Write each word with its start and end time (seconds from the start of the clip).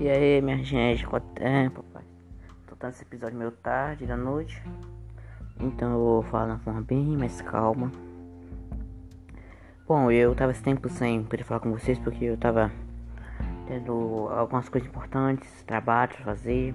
E 0.00 0.08
aí, 0.08 0.40
minha 0.40 0.64
gente, 0.64 1.06
quanto 1.06 1.26
tempo, 1.34 1.82
pai? 1.92 2.02
Tô 2.66 2.74
dando 2.74 2.92
esse 2.92 3.02
episódio 3.02 3.36
meio 3.36 3.50
tarde 3.50 4.06
da 4.06 4.16
noite. 4.16 4.58
Então 5.60 5.92
eu 5.92 5.98
vou 5.98 6.22
falar 6.22 6.46
de 6.46 6.50
uma 6.52 6.58
forma 6.60 6.80
bem 6.80 7.18
mais 7.18 7.42
calma. 7.42 7.92
Bom, 9.86 10.10
eu 10.10 10.34
tava 10.34 10.52
esse 10.52 10.62
tempo 10.62 10.88
sem 10.88 11.22
poder 11.22 11.44
falar 11.44 11.60
com 11.60 11.70
vocês 11.70 11.98
porque 11.98 12.24
eu 12.24 12.38
tava 12.38 12.72
tendo 13.68 14.30
algumas 14.30 14.70
coisas 14.70 14.88
importantes, 14.88 15.62
trabalho 15.64 16.14
pra 16.14 16.24
fazer. 16.24 16.74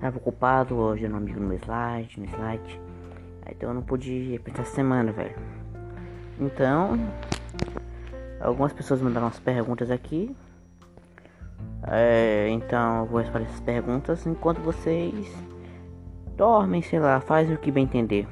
Tava 0.00 0.18
ocupado 0.18 0.76
hoje 0.76 1.08
no 1.08 1.16
amigo 1.16 1.40
no 1.40 1.52
slide, 1.54 2.20
no 2.20 2.26
slide. 2.26 2.80
Então 3.50 3.70
eu 3.70 3.74
não 3.74 3.82
pude 3.82 4.40
pensar 4.44 4.66
semana, 4.66 5.10
velho. 5.10 5.34
Então, 6.38 6.96
algumas 8.40 8.72
pessoas 8.72 9.02
mandaram 9.02 9.26
umas 9.26 9.40
perguntas 9.40 9.90
aqui. 9.90 10.32
É, 11.86 12.48
então 12.50 13.00
eu 13.00 13.06
vou 13.06 13.20
responder 13.20 13.44
essas 13.44 13.60
perguntas 13.60 14.26
enquanto 14.26 14.60
vocês 14.60 15.32
dormem, 16.36 16.80
sei 16.82 17.00
lá, 17.00 17.20
fazem 17.20 17.54
o 17.54 17.58
que 17.58 17.70
bem 17.70 17.84
entender. 17.84 18.26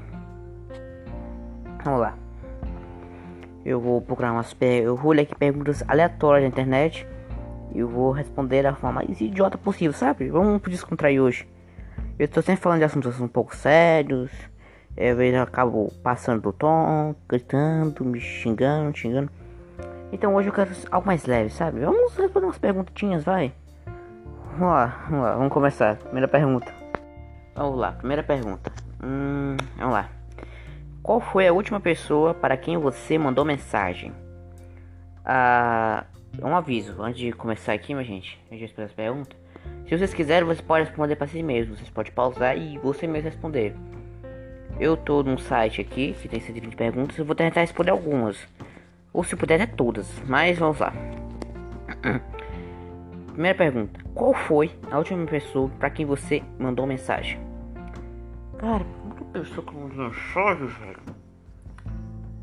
Vamos 1.85 2.01
lá. 2.01 2.15
Eu 3.65 3.81
vou 3.81 4.01
procurar 4.01 4.33
umas 4.33 4.53
perguntas. 4.55 4.87
Eu 4.87 4.97
vou 4.97 5.13
ler 5.13 5.23
aqui 5.23 5.35
perguntas 5.35 5.83
aleatórias 5.87 6.45
da 6.45 6.49
internet. 6.49 7.07
E 7.75 7.79
eu 7.79 7.89
vou 7.89 8.11
responder 8.11 8.63
da 8.63 8.75
forma 8.75 9.03
mais 9.03 9.21
idiota 9.21 9.57
possível, 9.57 9.93
sabe? 9.93 10.29
Vamos 10.29 10.61
descontrair 10.63 11.21
hoje. 11.21 11.47
Eu 12.19 12.29
tô 12.29 12.43
sempre 12.43 12.61
falando 12.61 12.79
de 12.79 12.85
assuntos 12.85 13.21
um 13.21 13.29
pouco 13.29 13.55
sérios. 13.55 14.31
É, 14.97 15.11
às 15.11 15.17
vezes 15.17 15.35
eu 15.35 15.43
acabo 15.43 15.93
passando 16.03 16.43
do 16.43 16.53
tom, 16.53 17.15
gritando, 17.29 18.05
me 18.05 18.21
xingando, 18.21 18.97
xingando. 18.97 19.31
Então 20.13 20.35
hoje 20.35 20.49
eu 20.49 20.53
quero 20.53 20.71
algo 20.91 21.07
mais 21.07 21.25
leve, 21.25 21.51
sabe? 21.51 21.81
Vamos 21.81 22.17
responder 22.17 22.47
umas 22.47 22.59
perguntinhas, 22.59 23.25
vai. 23.25 23.53
Vamos 24.53 24.75
lá, 24.75 25.07
vamos 25.09 25.25
lá, 25.25 25.35
vamos 25.37 25.53
começar. 25.53 25.97
Primeira 25.97 26.29
pergunta. 26.29 26.75
Vamos 27.55 27.79
lá, 27.79 27.93
primeira 27.93 28.23
pergunta. 28.23 28.73
Hum, 29.03 29.57
vamos 29.77 29.95
lá. 29.95 30.09
Qual 31.03 31.21
foi 31.21 31.47
a 31.47 31.53
última 31.53 31.81
pessoa 31.81 32.35
para 32.35 32.57
quem 32.57 32.77
você 32.77 33.17
mandou 33.17 33.45
mensagem? 33.45 34.13
Ah, 35.25 36.05
um 36.43 36.55
aviso, 36.55 37.01
antes 37.03 37.21
de 37.21 37.33
começar 37.33 37.73
aqui, 37.73 37.95
minha 37.95 38.05
gente, 38.05 38.39
a 38.51 38.55
gente 38.55 38.63
responder 38.63 38.87
as 38.87 38.93
perguntas. 38.93 39.39
Se 39.87 39.97
vocês 39.97 40.15
quiserem, 40.15 40.47
você 40.47 40.63
pode 40.63 40.87
responder 40.87 41.17
para 41.17 41.27
si 41.27 41.43
mesmo. 41.43 41.77
Vocês 41.77 41.91
podem 41.91 42.13
pausar 42.13 42.57
e 42.57 42.79
você 42.79 43.07
mesmo 43.07 43.29
responder. 43.29 43.75
Eu 44.79 44.97
tô 44.97 45.23
num 45.23 45.37
site 45.37 45.81
aqui 45.81 46.15
que 46.21 46.29
tem 46.29 46.41
120 46.41 46.77
perguntas. 46.77 47.19
Eu 47.19 47.25
vou 47.25 47.35
tentar 47.35 47.61
responder 47.61 47.91
algumas. 47.91 48.39
Ou 49.13 49.25
se 49.25 49.37
puder, 49.37 49.61
até 49.61 49.67
todas. 49.67 50.09
Mas 50.27 50.59
vamos 50.59 50.79
lá. 50.79 50.93
Primeira 53.33 53.57
pergunta: 53.57 54.01
Qual 54.15 54.35
foi 54.35 54.71
a 54.91 54.99
última 54.99 55.27
pessoa 55.27 55.71
para 55.79 55.91
quem 55.91 56.07
você 56.07 56.43
mandou 56.59 56.87
mensagem? 56.87 57.41
Cara, 58.59 58.85
que 59.17 59.25
pessoa 59.25 59.67
que 59.67 59.75
mandou 59.75 60.09
mensagem, 60.09 60.67
velho? 60.67 61.01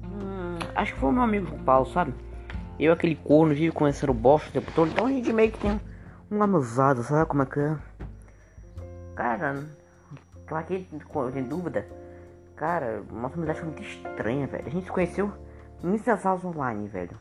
Hum, 0.03 0.57
acho 0.75 0.93
que 0.93 0.99
foi 0.99 1.09
o 1.09 1.13
meu 1.13 1.23
amigo 1.23 1.57
Paulo, 1.59 1.85
sabe? 1.87 2.13
Eu, 2.79 2.93
aquele 2.93 3.15
corno, 3.15 3.53
vive 3.53 3.71
conhecendo 3.71 4.13
bosta 4.13 4.49
o 4.49 4.51
tempo 4.51 4.71
todo. 4.73 4.91
Então 4.91 5.05
a 5.05 5.09
gente 5.09 5.31
meio 5.33 5.51
que 5.51 5.59
tem 5.59 5.79
um 6.29 6.41
amizade, 6.43 7.03
sabe 7.03 7.27
como 7.27 7.43
é 7.43 7.45
que 7.45 7.59
é? 7.59 7.77
Cara, 9.15 9.63
tô 10.47 10.55
aqui 10.55 10.87
com 11.07 11.29
dúvida. 11.43 11.87
Cara, 12.55 13.03
nossa 13.11 13.35
amizade 13.35 13.59
foi 13.59 13.69
muito 13.69 13.83
estranha, 13.83 14.47
velho. 14.47 14.65
A 14.65 14.69
gente 14.69 14.85
se 14.85 14.91
conheceu 14.91 15.31
nessas 15.83 16.25
aulas 16.25 16.43
online, 16.43 16.87
velho. 16.87 17.17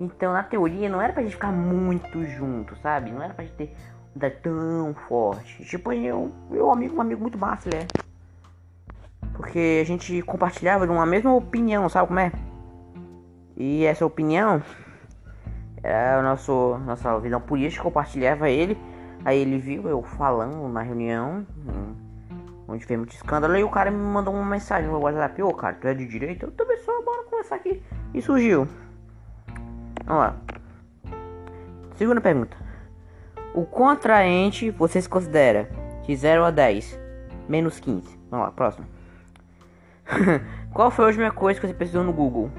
Então, 0.00 0.32
na 0.32 0.42
teoria, 0.42 0.88
não 0.88 1.00
era 1.00 1.12
pra 1.12 1.22
gente 1.22 1.34
ficar 1.34 1.52
muito 1.52 2.24
junto, 2.24 2.76
sabe? 2.78 3.10
Não 3.10 3.22
era 3.22 3.34
pra 3.34 3.44
gente 3.44 3.56
ter 3.56 3.76
uma 4.14 4.30
tão 4.30 4.94
forte. 5.06 5.64
Tipo, 5.64 5.92
eu, 5.92 6.32
eu 6.50 6.70
amigo, 6.70 6.96
um 6.96 7.00
amigo 7.00 7.20
muito 7.20 7.38
massa, 7.38 7.68
ele 7.68 7.78
é. 7.78 7.86
Porque 9.34 9.80
a 9.80 9.86
gente 9.86 10.20
compartilhava 10.22 10.84
uma 10.86 11.06
mesma 11.06 11.34
opinião, 11.34 11.88
sabe 11.88 12.08
como 12.08 12.20
é? 12.20 12.32
E 13.56 13.84
essa 13.84 14.04
opinião 14.04 14.62
era 15.82 16.20
o 16.20 16.22
nosso, 16.22 16.78
nossa 16.84 17.18
visão 17.20 17.40
política, 17.40 17.82
compartilhava 17.82 18.48
ele. 18.50 18.76
Aí 19.24 19.38
ele 19.38 19.58
viu 19.58 19.88
eu 19.88 20.02
falando 20.02 20.68
na 20.68 20.82
reunião, 20.82 21.46
onde 22.72 22.86
fez 22.86 22.98
muito 22.98 23.14
escândalo, 23.14 23.56
e 23.56 23.62
o 23.62 23.68
cara 23.68 23.90
me 23.90 23.98
mandou 23.98 24.34
uma 24.34 24.44
mensagem 24.44 24.90
no 24.90 24.98
WhatsApp, 24.98 25.42
ô 25.42 25.52
cara, 25.52 25.76
tu 25.80 25.86
é 25.86 25.94
de 25.94 26.06
direita? 26.06 26.46
Eu 26.46 26.52
também 26.52 26.78
sou, 26.78 27.04
bora 27.04 27.22
conversar 27.24 27.56
aqui. 27.56 27.82
E 28.14 28.22
surgiu. 28.22 28.66
Vamos 30.04 30.22
lá. 30.22 30.36
Segunda 31.96 32.20
pergunta. 32.20 32.56
O 33.54 33.64
quão 33.66 33.90
atraente 33.90 34.70
você 34.70 35.00
se 35.00 35.08
considera? 35.08 35.68
De 36.06 36.16
0 36.16 36.44
a 36.44 36.50
10. 36.50 36.98
Menos 37.48 37.78
15. 37.78 38.18
Vamos 38.30 38.46
lá, 38.46 38.52
próximo. 38.52 38.86
Qual 40.72 40.90
foi 40.90 41.04
a 41.04 41.08
última 41.08 41.30
coisa 41.30 41.60
que 41.60 41.66
você 41.66 41.74
pesquisou 41.74 42.02
no 42.02 42.12
Google? 42.12 42.50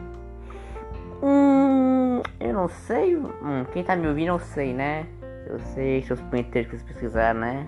Hum, 1.22 2.22
eu 2.40 2.54
não 2.54 2.68
sei. 2.68 3.18
Hum, 3.18 3.66
quem 3.74 3.84
tá 3.84 3.96
me 3.96 4.08
ouvindo 4.08 4.30
eu 4.30 4.40
sei, 4.40 4.74
né? 4.74 5.08
Eu 5.48 5.60
sei 5.60 6.04
seus 6.04 6.22
pointeiros 6.22 6.72
que 6.72 6.78
vocês 6.78 6.92
pesquisaram, 6.92 7.40
né? 7.40 7.68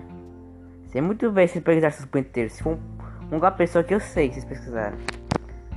Sei 0.96 1.02
muito 1.02 1.30
bem 1.30 1.46
se 1.46 1.60
pesquisar 1.60 1.90
seus 1.90 2.06
pointeiros. 2.06 2.54
Se 2.54 2.62
for 2.62 2.78
um, 3.30 3.36
uma 3.36 3.50
pessoa 3.50 3.84
que 3.84 3.92
eu 3.92 4.00
sei 4.00 4.32
vocês 4.32 4.46
pesquisaram. 4.46 4.96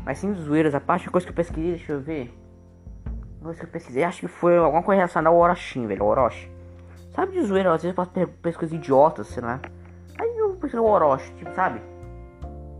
Mas 0.05 0.19
sim, 0.19 0.33
zoeiras, 0.33 0.73
a 0.73 0.79
parte 0.79 1.09
coisa 1.09 1.27
que 1.27 1.31
eu 1.33 1.35
pesquisei, 1.35 1.71
deixa 1.71 1.91
eu 1.91 1.99
ver. 1.99 2.33
Coisa 3.41 3.59
que 3.59 3.65
eu 3.65 3.69
pesquisei, 3.69 4.05
acho 4.05 4.21
que 4.21 4.29
foi 4.29 4.57
alguma 4.57 4.81
coisa 4.81 4.99
relacionada 4.99 5.35
ao 5.35 5.41
Orochi, 5.41 5.85
velho, 5.85 6.05
Orochi. 6.05 6.49
Sabe 7.13 7.33
de 7.33 7.41
zoeira, 7.41 7.73
às 7.73 7.83
vezes 7.83 7.97
eu 7.97 8.05
faço 8.05 8.27
pesquisas 8.41 8.73
idiotas, 8.73 9.27
sei 9.27 9.43
lá. 9.43 9.59
Aí 10.17 10.37
eu 10.37 10.55
pesquiso 10.55 10.83
o 10.83 10.89
Orochi, 10.89 11.29
tipo, 11.33 11.53
sabe? 11.53 11.81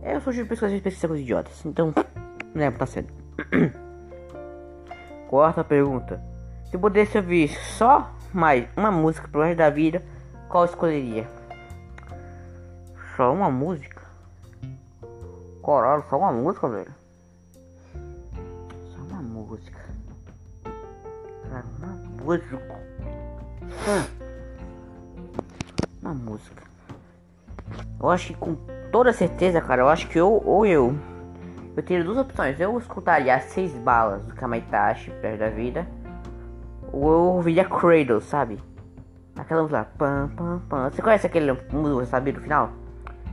É, 0.00 0.16
eu 0.16 0.22
sou 0.22 0.32
de 0.32 0.42
pesquisas 0.42 0.74
de 0.74 0.80
pesquisas 0.80 1.20
idiotas, 1.20 1.66
então, 1.66 1.92
não 2.54 2.64
é, 2.64 2.70
tá 2.70 2.86
certo. 2.86 3.12
Quarta 5.28 5.62
pergunta. 5.62 6.18
Se 6.70 6.78
pudesse 6.78 7.18
ouvir 7.18 7.48
só 7.48 8.10
mais 8.32 8.66
uma 8.78 8.90
música 8.90 9.28
pro 9.28 9.42
resto 9.42 9.58
da 9.58 9.68
vida, 9.68 10.02
qual 10.48 10.64
escolheria? 10.64 11.38
Só 13.20 13.34
uma 13.34 13.50
música? 13.50 14.00
Caralho, 15.62 16.02
só 16.08 16.16
uma 16.16 16.32
música, 16.32 16.66
velho? 16.70 16.94
Só 18.94 19.02
uma 19.10 19.20
música. 19.20 19.78
Cara, 21.50 21.64
uma 21.78 22.24
música. 22.24 22.80
Uma 26.00 26.14
música. 26.14 26.62
Eu 28.00 28.08
acho 28.08 28.28
que 28.28 28.34
com 28.36 28.54
toda 28.90 29.12
certeza, 29.12 29.60
cara, 29.60 29.82
eu 29.82 29.90
acho 29.90 30.08
que 30.08 30.18
eu 30.18 30.42
ou 30.42 30.64
eu. 30.64 30.94
Eu 31.76 31.82
teria 31.82 32.02
duas 32.02 32.16
opções. 32.16 32.58
Eu 32.58 32.78
escutaria 32.78 33.34
as 33.36 33.44
seis 33.44 33.74
balas 33.74 34.24
do 34.24 34.34
Kamaitachi 34.34 35.10
perto 35.20 35.40
da 35.40 35.50
vida. 35.50 35.86
Ou 36.90 37.12
eu 37.12 37.20
ouviria 37.34 37.66
Cradle, 37.66 38.22
sabe? 38.22 38.58
Aquela 39.36 39.60
música. 39.60 39.86
Pam, 39.98 40.30
pam, 40.34 40.62
pam. 40.70 40.90
Você 40.90 41.02
conhece 41.02 41.26
aquele 41.26 41.52
música, 41.70 42.06
sabe, 42.06 42.32
do 42.32 42.40
final? 42.40 42.79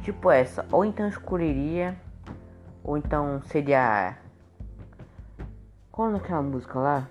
Tipo 0.07 0.31
essa. 0.31 0.66
Ou 0.72 0.85
então 0.85 1.06
escolheria. 1.09 1.94
Ou 2.81 2.95
então 2.95 3.41
seria. 3.41 4.18
Qual 5.91 6.13
é 6.13 6.16
aquela 6.16 6.41
música 6.41 6.79
lá? 6.79 7.09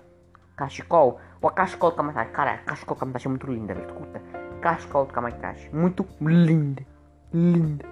Cachecol. 0.55 1.19
A 1.43 1.51
Cachecol 1.51 1.91
do 1.91 1.97
Kamaitachi. 1.97 2.31
Cara, 2.31 2.57
Cachecol 2.65 2.97
do 2.97 3.27
é 3.27 3.29
muito 3.29 3.45
linda, 3.45 3.75
velho. 3.75 3.85
Escuta. 3.85 4.19
Cachecol 4.61 5.05
do. 5.05 5.13
Muito 6.19 6.47
linda. 6.47 6.83
Linda. 7.31 7.85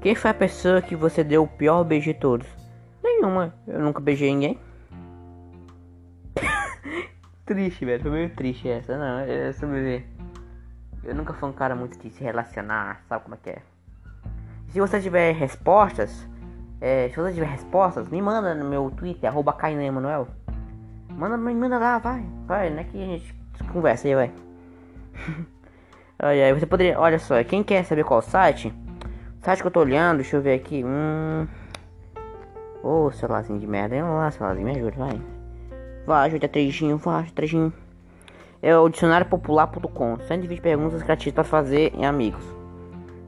Quem 0.00 0.16
foi 0.16 0.32
a 0.32 0.34
pessoa 0.34 0.82
que 0.82 0.96
você 0.96 1.22
deu 1.22 1.44
o 1.44 1.46
pior 1.46 1.84
beijo 1.84 2.12
de 2.12 2.18
todos? 2.18 2.48
Nenhuma. 3.04 3.54
Eu 3.68 3.78
nunca 3.82 4.00
beijei 4.00 4.34
ninguém. 4.34 4.58
triste, 7.46 7.84
velho. 7.84 8.02
Foi 8.02 8.10
meio 8.10 8.30
triste 8.30 8.68
essa. 8.68 8.98
Não, 8.98 9.20
sobre 9.52 9.80
ver. 9.80 10.11
Eu 11.04 11.14
nunca 11.14 11.32
fui 11.32 11.48
um 11.48 11.52
cara 11.52 11.74
muito 11.74 11.98
de 11.98 12.10
se 12.10 12.22
relacionar, 12.22 13.02
sabe 13.08 13.24
como 13.24 13.34
é 13.34 13.38
que 13.42 13.50
é? 13.50 13.62
Se 14.68 14.80
você 14.80 15.00
tiver 15.00 15.34
respostas, 15.34 16.26
é, 16.80 17.08
se 17.08 17.16
você 17.16 17.32
tiver 17.32 17.46
respostas, 17.46 18.08
me 18.08 18.22
manda 18.22 18.54
no 18.54 18.64
meu 18.64 18.90
Twitter, 18.90 19.28
arroba 19.28 19.56
Emanuel. 19.68 20.28
Manda, 21.10 21.36
me 21.36 21.54
manda 21.54 21.78
lá, 21.78 21.98
vai. 21.98 22.24
Vai, 22.46 22.70
né 22.70 22.84
que 22.84 23.02
a 23.02 23.06
gente 23.06 23.34
conversa 23.72 24.08
aí, 24.08 24.14
vai. 24.14 24.32
aí, 26.18 26.52
você 26.54 26.66
poderia, 26.66 26.98
olha 26.98 27.18
só, 27.18 27.42
quem 27.44 27.62
quer 27.62 27.84
saber 27.84 28.04
qual 28.04 28.22
site? 28.22 28.68
O 29.40 29.44
site 29.44 29.60
que 29.60 29.66
eu 29.66 29.70
tô 29.70 29.80
olhando, 29.80 30.18
deixa 30.18 30.36
eu 30.36 30.42
ver 30.42 30.54
aqui. 30.54 30.84
Hum. 30.84 31.46
Ô, 32.82 33.06
oh, 33.06 33.12
celularzinho 33.12 33.58
de 33.58 33.66
merda. 33.66 34.00
Vamos 34.00 34.16
lá, 34.16 34.30
celularzinho, 34.30 34.66
me 34.66 34.76
ajuda, 34.76 34.96
vai. 34.96 35.22
Vai, 36.06 36.28
ajuda, 36.28 36.48
trechinho, 36.48 36.96
vai, 36.96 37.24
trechinho. 37.26 37.72
É 38.62 38.76
o 38.78 38.88
dicionariopopular.com. 38.88 40.18
120 40.20 40.60
perguntas 40.60 41.02
gratuitas 41.02 41.34
para 41.34 41.44
fazer 41.44 41.92
em 41.94 42.06
amigos. 42.06 42.44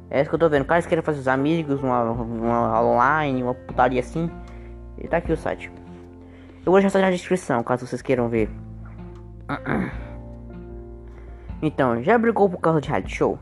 É 0.09 0.21
isso 0.21 0.31
que 0.31 0.37
eu 0.37 0.39
tô 0.39 0.49
vendo. 0.49 0.63
O 0.63 0.65
cara 0.65 0.81
quer 0.81 1.03
fazer 1.03 1.19
os 1.19 1.27
amigos, 1.27 1.83
uma, 1.83 2.03
uma 2.05 2.83
online, 2.83 3.43
uma 3.43 3.53
putaria 3.53 3.99
assim. 3.99 4.31
E 4.97 5.09
tá 5.09 5.17
aqui 5.17 5.33
o 5.33 5.37
site. 5.37 5.73
Eu 6.65 6.71
vou 6.71 6.81
deixar 6.81 7.01
na 7.01 7.11
descrição, 7.11 7.63
caso 7.65 7.85
vocês 7.87 8.01
queiram 8.01 8.29
ver. 8.29 8.49
Então, 11.63 12.03
já 12.03 12.19
brigou 12.19 12.51
por 12.51 12.59
causa 12.59 12.79
de 12.79 12.89
reality 12.89 13.17
show? 13.17 13.39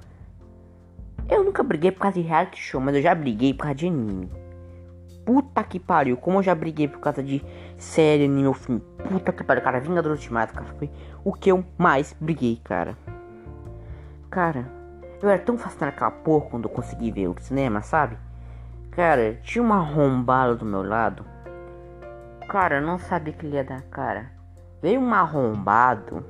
Eu 1.29 1.43
nunca 1.43 1.61
briguei 1.65 1.91
por 1.91 2.03
causa 2.03 2.21
de 2.21 2.29
reality 2.29 2.61
show, 2.61 2.81
mas 2.81 2.95
eu 2.95 3.03
já 3.03 3.13
briguei 3.17 3.53
por 3.53 3.63
causa 3.65 3.75
de 3.75 3.89
anime. 3.89 4.31
Puta 5.25 5.63
que 5.63 5.79
pariu, 5.79 6.17
como 6.17 6.39
eu 6.39 6.43
já 6.43 6.55
briguei 6.55 6.89
por 6.89 6.99
causa 6.99 7.23
de 7.23 7.45
série, 7.79 8.25
anime 8.25 8.47
ou 8.47 8.55
filme. 8.55 8.81
Puta 9.09 9.33
que 9.33 9.45
pariu, 9.45 9.63
cara, 9.63 9.79
Vingadores 9.79 10.19
Ultimato, 10.19 10.53
cara, 10.53 10.67
foi 10.79 10.91
o 11.25 11.33
que 11.33 11.51
eu 11.51 11.65
mais 11.79 12.15
briguei, 12.21 12.61
cara. 12.65 12.97
Cara, 14.29 14.67
eu 15.23 15.29
era 15.29 15.39
tão 15.39 15.57
fascinado 15.57 15.93
naquela 15.93 16.11
porra 16.11 16.47
quando 16.51 16.65
eu 16.65 16.71
consegui 16.71 17.13
ver 17.13 17.29
o 17.29 17.37
cinema, 17.39 17.83
sabe? 17.83 18.17
Cara, 18.91 19.35
tinha 19.43 19.63
uma 19.63 19.77
arrombada 19.77 20.57
do 20.57 20.65
meu 20.65 20.83
lado. 20.83 21.25
Cara, 22.49 22.77
eu 22.77 22.83
não 22.83 22.99
sabia 22.99 23.33
que 23.33 23.47
ele 23.47 23.57
ia 23.57 23.65
dar, 23.65 23.83
cara. 23.83 24.33
Veio 24.83 25.01
um 25.01 25.15
arrombado. 25.15 26.25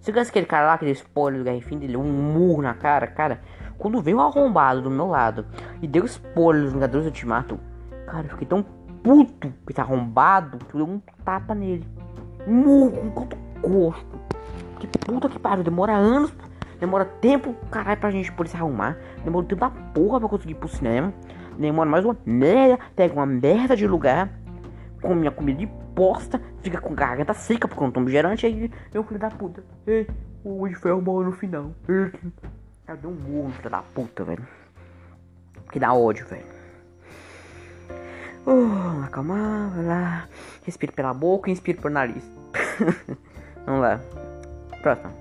Se 0.00 0.10
eu 0.10 0.20
aquele 0.20 0.46
cara 0.46 0.66
lá, 0.66 0.74
aquele 0.74 0.90
spoiler 0.90 1.40
do 1.40 1.44
Garrifim 1.44 1.78
dele, 1.78 1.96
um 1.96 2.02
murro 2.02 2.60
na 2.60 2.74
cara, 2.74 3.06
cara. 3.06 3.40
Quando 3.78 4.02
veio 4.02 4.16
um 4.16 4.20
arrombado 4.20 4.82
do 4.82 4.90
meu 4.90 5.06
lado 5.06 5.46
e 5.80 5.86
deu 5.86 6.04
spoiler 6.04 6.64
dos 6.64 6.72
Vingadores 6.72 7.06
Ultimato, 7.06 7.58
cara, 8.12 8.26
eu 8.26 8.30
fiquei 8.30 8.46
tão 8.46 8.62
puto 9.02 9.52
que 9.66 9.72
tá 9.72 9.80
arrombado 9.80 10.58
que 10.58 10.74
eu 10.74 10.84
dei 10.84 10.94
um 10.94 11.00
tapa 11.24 11.54
nele. 11.54 11.86
Murro 12.46 13.10
quanto 13.12 13.36
gosto. 13.62 14.20
Que 14.78 14.86
puta 14.86 15.30
que 15.30 15.38
pariu, 15.38 15.64
demora 15.64 15.94
anos, 15.94 16.30
demora 16.78 17.06
tempo, 17.06 17.54
caralho, 17.70 17.98
pra 17.98 18.10
gente 18.10 18.30
poder 18.32 18.50
se 18.50 18.56
arrumar. 18.56 18.98
Demora 19.24 19.46
tempo 19.46 19.60
da 19.60 19.70
porra 19.70 20.20
pra 20.20 20.28
conseguir 20.28 20.52
ir 20.52 20.56
pro 20.56 20.68
cinema. 20.68 21.12
Demora 21.58 21.88
mais 21.88 22.04
uma 22.04 22.16
merda, 22.26 22.78
pega 22.94 23.14
uma 23.14 23.24
merda 23.24 23.74
de 23.74 23.86
lugar, 23.86 24.28
come 25.00 25.14
minha 25.14 25.30
comida 25.30 25.60
de 25.60 25.66
bosta, 25.66 26.40
fica 26.62 26.80
com 26.80 26.94
garganta 26.94 27.32
seca 27.32 27.66
porque 27.66 27.82
não 27.82 27.90
tomo 27.90 28.08
gerante, 28.08 28.44
aí 28.44 28.70
eu 28.92 29.04
filho 29.04 29.20
da 29.20 29.30
puta. 29.30 29.64
Ei, 29.86 30.06
o 30.44 30.68
de 30.68 30.74
ferro 30.74 31.00
morreu 31.00 31.30
no 31.30 31.32
final. 31.32 31.72
Eu 31.88 32.96
dei 32.96 33.10
um 33.10 33.44
no 33.44 33.52
filho 33.52 33.70
da 33.70 33.82
puta, 33.94 34.22
velho. 34.24 34.46
Que 35.70 35.78
dá 35.78 35.94
ódio, 35.94 36.26
velho. 36.26 36.61
Uh, 38.46 39.04
acalmar, 39.04 39.70
vai 39.70 39.84
lá. 39.84 40.28
Respira 40.64 40.92
pela 40.92 41.14
boca 41.14 41.48
e 41.48 41.52
inspira 41.52 41.80
pelo 41.80 41.94
nariz. 41.94 42.24
Vamos 43.64 43.80
lá. 43.80 44.00
Próximo. 44.80 45.12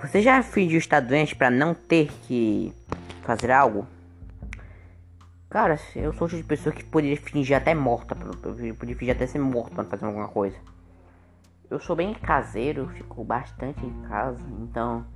Você 0.00 0.20
já 0.20 0.42
fingiu 0.42 0.78
estar 0.78 1.00
doente 1.00 1.36
para 1.36 1.50
não 1.50 1.74
ter 1.74 2.10
que 2.22 2.72
fazer 3.22 3.50
algo? 3.50 3.86
Cara, 5.48 5.78
eu 5.94 6.12
sou 6.12 6.26
o 6.26 6.30
tipo 6.30 6.42
de 6.42 6.48
pessoa 6.48 6.74
que 6.74 6.82
poderia 6.82 7.16
fingir 7.16 7.56
até 7.56 7.74
morta. 7.74 8.14
Poderia 8.14 8.74
fingir 8.74 9.14
até 9.14 9.26
ser 9.26 9.38
morta 9.38 9.74
pra 9.74 9.84
fazer 9.84 10.06
alguma 10.06 10.28
coisa. 10.28 10.56
Eu 11.70 11.78
sou 11.78 11.94
bem 11.94 12.14
caseiro, 12.14 12.88
fico 12.88 13.22
bastante 13.22 13.84
em 13.86 14.02
casa, 14.02 14.44
então 14.60 15.06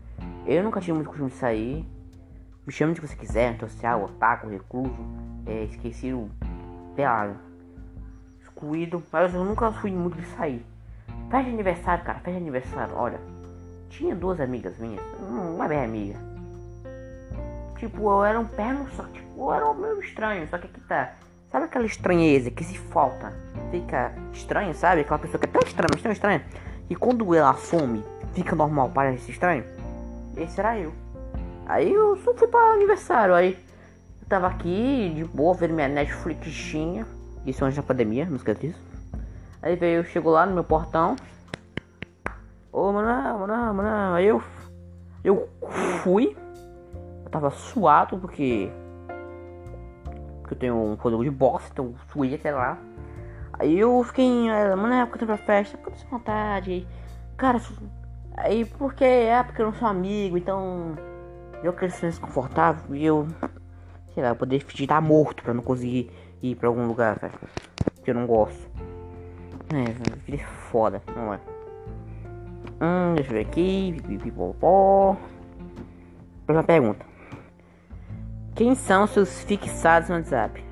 eu 0.47 0.63
nunca 0.63 0.81
tive 0.81 0.93
muito 0.93 1.09
costume 1.09 1.31
de 1.31 1.37
sair. 1.37 1.85
Me 2.65 2.73
chame 2.73 2.95
de 2.95 3.01
que 3.01 3.09
você 3.09 3.17
quiser, 3.17 3.59
social, 3.59 4.05
otaku, 4.05 4.47
recluso, 4.47 4.97
é, 5.47 5.65
esquecido, 5.65 6.31
pelado, 6.95 7.37
excluído, 8.43 9.03
mas 9.13 9.35
eu 9.35 9.45
nunca 9.45 9.73
fui 9.73 9.91
muito 9.91 10.17
de 10.17 10.27
sair. 10.37 10.65
Festa 11.31 11.45
de 11.45 11.51
aniversário, 11.51 12.05
cara, 12.05 12.19
festa 12.19 12.31
de 12.33 12.37
aniversário, 12.37 12.95
olha. 12.97 13.21
Tinha 13.91 14.15
duas 14.15 14.41
amigas 14.41 14.77
minhas, 14.79 15.03
uma 15.21 15.69
bem 15.69 15.85
amiga. 15.85 16.19
Tipo, 17.79 18.11
eu 18.11 18.25
era 18.25 18.41
um 18.41 18.47
perno 18.47 18.89
só, 18.97 19.05
tipo, 19.05 19.41
ou 19.41 19.55
era 19.55 19.73
meio 19.75 20.01
estranho, 20.01 20.49
só 20.49 20.59
que 20.59 20.67
aqui 20.67 20.81
tá. 20.81 21.13
Sabe 21.51 21.67
aquela 21.67 21.87
estranheza 21.87 22.51
que 22.51 22.65
se 22.65 22.77
falta 22.77 23.33
fica 23.75 24.13
estranho, 24.33 24.75
sabe? 24.75 25.01
Aquela 25.01 25.19
pessoa 25.19 25.39
que 25.39 25.47
é 25.47 25.51
tão 25.51 25.63
estranha, 25.63 25.89
mas 25.93 26.03
tão 26.03 26.13
estranha. 26.13 26.45
E 26.89 26.95
quando 26.95 27.35
ela 27.35 27.55
some, 27.55 28.05
fica 28.33 28.55
normal, 28.55 28.91
parece 28.95 29.31
estranho. 29.31 29.65
Esse 30.37 30.61
era 30.61 30.79
eu. 30.79 30.93
Aí 31.67 31.93
eu 31.93 32.17
só 32.19 32.35
fui 32.35 32.47
para 32.49 32.75
aniversário. 32.75 33.35
Aí 33.35 33.59
eu 34.25 34.29
tava 34.29 34.47
aqui 34.47 35.13
de 35.15 35.25
boa, 35.25 35.55
vendo 35.55 35.75
minha 35.75 35.87
Netflixinha. 35.87 37.07
Isso 37.47 37.63
antes 37.65 37.77
da 37.77 37.83
pandemia, 37.83 38.25
não 38.25 38.37
esquece 38.37 38.69
disso. 38.69 38.81
Aí 39.63 39.77
veio, 39.77 40.03
chegou 40.05 40.33
lá 40.33 40.47
no 40.47 40.55
meu 40.55 40.65
portão. 40.65 41.15
Ô, 42.73 42.91
mano, 42.91 43.39
mano, 43.39 43.75
mano. 43.75 44.15
Aí 44.15 44.27
eu. 44.27 44.43
Eu 45.23 45.49
fui. 46.03 46.37
Eu 47.25 47.31
tava 47.31 47.51
suado 47.51 48.19
porque 48.19 48.71
porque 50.41 50.55
eu 50.55 50.59
tenho 50.59 50.77
um 50.77 50.97
fôlego 50.99 51.25
de 51.25 51.31
bosta, 51.31 51.71
então 51.73 51.95
suí 52.13 52.35
até 52.35 52.53
lá. 52.53 52.79
Aí 53.55 53.79
eu 53.79 54.03
fiquei, 54.05 54.49
mano, 54.77 54.93
é 54.93 55.07
porque 55.07 55.25
eu 55.25 55.27
tenho 55.27 55.39
pra 55.39 55.47
festa, 55.47 55.79
porque 55.79 55.99
eu 55.99 56.05
tô 56.05 56.11
vontade. 56.11 56.87
Cara, 57.37 57.61
aí 58.37 58.65
porque 58.65 59.05
é 59.05 59.43
porque 59.43 59.63
eu 59.63 59.67
não 59.67 59.75
sou 59.75 59.89
amigo, 59.89 60.37
então 60.37 60.95
eu 61.63 61.73
queria 61.73 61.91
ser 61.91 62.11
desconfortável 62.11 62.95
e 62.95 63.05
eu, 63.05 63.27
sei 64.15 64.23
lá, 64.23 64.31
eu 64.31 64.37
poder 64.37 64.61
fingir 64.61 64.85
estar 64.85 65.01
morto 65.01 65.43
pra 65.43 65.53
não 65.53 65.63
conseguir 65.63 66.11
ir 66.41 66.55
pra 66.55 66.69
algum 66.69 66.87
lugar. 66.87 67.19
Que 68.03 68.11
eu 68.11 68.15
não 68.15 68.27
gosto. 68.27 68.71
É, 69.73 70.31
que 70.31 70.39
foda, 70.39 71.03
não 71.17 71.35
é? 71.35 71.41
Hum, 72.81 73.15
deixa 73.15 73.31
eu 73.31 73.35
ver 73.35 73.41
aqui. 73.41 73.97
Próxima 76.47 76.65
pergunta. 76.65 77.05
Quem 78.55 78.75
são 78.75 79.07
seus 79.07 79.43
fixados 79.43 80.09
no 80.09 80.17
WhatsApp? 80.17 80.63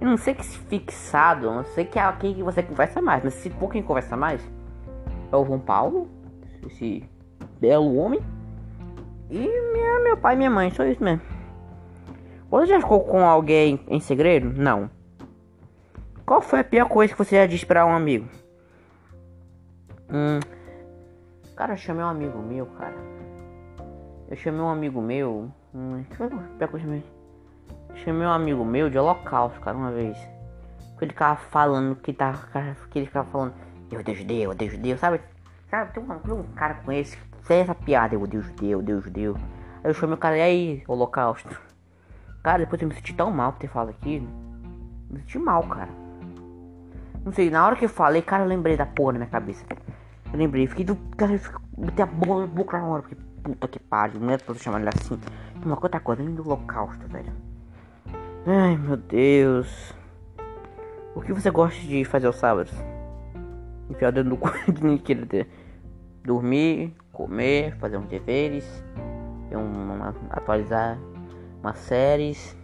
Eu 0.00 0.06
não 0.06 0.16
sei 0.16 0.34
que 0.34 0.46
se 0.46 0.58
fixado, 0.58 1.50
não 1.50 1.64
sei 1.64 1.84
que 1.84 1.98
é 1.98 2.02
aquele 2.02 2.34
que 2.34 2.42
você 2.42 2.62
conversa 2.62 3.02
mais, 3.02 3.24
mas 3.24 3.34
se 3.34 3.50
for 3.50 3.70
quem 3.70 3.82
conversa 3.82 4.16
mais, 4.16 4.40
é 5.32 5.36
o 5.36 5.44
João 5.44 5.58
Paulo, 5.58 6.08
esse 6.66 7.04
belo 7.60 7.96
homem, 7.96 8.20
e 9.30 9.38
minha, 9.38 10.00
meu 10.00 10.16
pai 10.16 10.34
e 10.34 10.38
minha 10.38 10.50
mãe, 10.50 10.70
só 10.70 10.84
isso 10.84 11.02
mesmo. 11.02 11.35
Você 12.50 12.66
já 12.66 12.80
ficou 12.80 13.00
com 13.04 13.26
alguém 13.26 13.80
em 13.88 14.00
segredo? 14.00 14.52
Não. 14.52 14.90
Qual 16.24 16.40
foi 16.40 16.60
a 16.60 16.64
pior 16.64 16.88
coisa 16.88 17.12
que 17.12 17.18
você 17.18 17.36
já 17.36 17.46
disse 17.46 17.66
para 17.66 17.86
um 17.86 17.94
amigo? 17.94 18.28
Hum. 20.10 20.40
Cara, 21.56 21.72
eu 21.74 21.76
chamei 21.76 22.04
um 22.04 22.08
amigo 22.08 22.38
meu, 22.38 22.66
cara. 22.66 22.94
Eu 24.28 24.36
chamei 24.36 24.60
um 24.60 24.68
amigo 24.68 25.00
meu 25.00 25.50
Hum, 25.76 26.02
chamei. 26.80 27.04
chamei 27.96 28.26
um 28.26 28.30
amigo 28.30 28.64
meu 28.64 28.88
de 28.88 28.98
holocausto, 28.98 29.60
cara, 29.60 29.76
uma 29.76 29.92
vez. 29.92 30.16
Que 30.96 31.04
ele 31.04 31.12
ficava 31.12 31.36
falando 31.36 31.94
que 31.96 32.14
tava. 32.14 32.38
Que 32.90 33.00
ele 33.00 33.06
ficava 33.06 33.28
falando, 33.28 33.52
eu 33.90 34.00
odeio 34.00 34.16
judeu, 34.16 34.36
eu 34.38 34.50
odeio 34.52 34.70
judeu, 34.70 34.96
sabe? 34.96 35.20
Sabe, 35.68 35.92
tem 35.92 36.02
um, 36.02 36.18
tem 36.18 36.32
um 36.32 36.42
cara 36.54 36.74
com 36.82 36.90
esse, 36.90 37.18
fez 37.42 37.60
essa 37.60 37.74
piada, 37.74 38.14
eu 38.14 38.22
odeio 38.22 38.42
judeu, 38.42 38.70
eu 38.70 38.78
odeio 38.78 39.00
judeu. 39.02 39.36
Aí 39.84 39.90
eu 39.90 39.92
chamei 39.92 40.14
o 40.14 40.18
cara, 40.18 40.38
e 40.38 40.40
aí, 40.40 40.84
holocausto? 40.88 41.60
Cara, 42.46 42.58
depois 42.58 42.80
eu 42.80 42.86
me 42.86 42.94
senti 42.94 43.12
tão 43.12 43.28
mal 43.32 43.52
por 43.52 43.58
ter 43.58 43.66
falado 43.66 43.88
aquilo. 43.88 44.28
Me 45.10 45.18
senti 45.18 45.36
mal, 45.36 45.64
cara. 45.64 45.90
Não 47.24 47.32
sei, 47.32 47.50
na 47.50 47.66
hora 47.66 47.74
que 47.74 47.86
eu 47.86 47.88
falei, 47.88 48.22
cara, 48.22 48.44
eu 48.44 48.48
lembrei 48.48 48.76
da 48.76 48.86
porra 48.86 49.14
na 49.14 49.18
minha 49.18 49.30
cabeça. 49.30 49.64
Eu 50.32 50.38
lembrei, 50.38 50.64
fiquei 50.68 50.84
do. 50.84 50.94
Cara, 51.16 51.32
eu 51.32 51.40
fiquei, 51.40 51.58
botei 51.76 52.04
a 52.04 52.06
boca 52.06 52.78
na 52.78 52.86
hora, 52.86 53.02
porque 53.02 53.16
puta 53.42 53.66
que 53.66 53.80
pariu, 53.80 54.20
não 54.20 54.30
é 54.30 54.38
pra 54.38 54.54
chamar 54.54 54.78
ele 54.78 54.90
assim. 54.90 55.18
Uma 55.64 55.74
outra 55.74 55.98
coisa, 55.98 56.22
nem 56.22 56.36
do 56.36 56.46
holocausto, 56.46 57.04
velho. 57.08 57.32
Ai, 58.46 58.76
meu 58.76 58.96
Deus. 58.96 59.92
O 61.16 61.22
que 61.22 61.32
você 61.32 61.50
gosta 61.50 61.80
de 61.80 62.04
fazer 62.04 62.28
aos 62.28 62.36
sábados? 62.36 62.72
Enfiar 63.90 64.10
o 64.10 64.12
dedo 64.12 64.30
no 64.30 64.36
cu 64.36 64.52
que 65.02 65.46
Dormir, 66.22 66.94
comer, 67.10 67.76
fazer 67.78 67.96
uns 67.96 68.06
deveres, 68.06 68.84
um, 69.50 70.00
atualizar 70.30 70.96
umas 71.66 71.78
séries, 71.78 72.56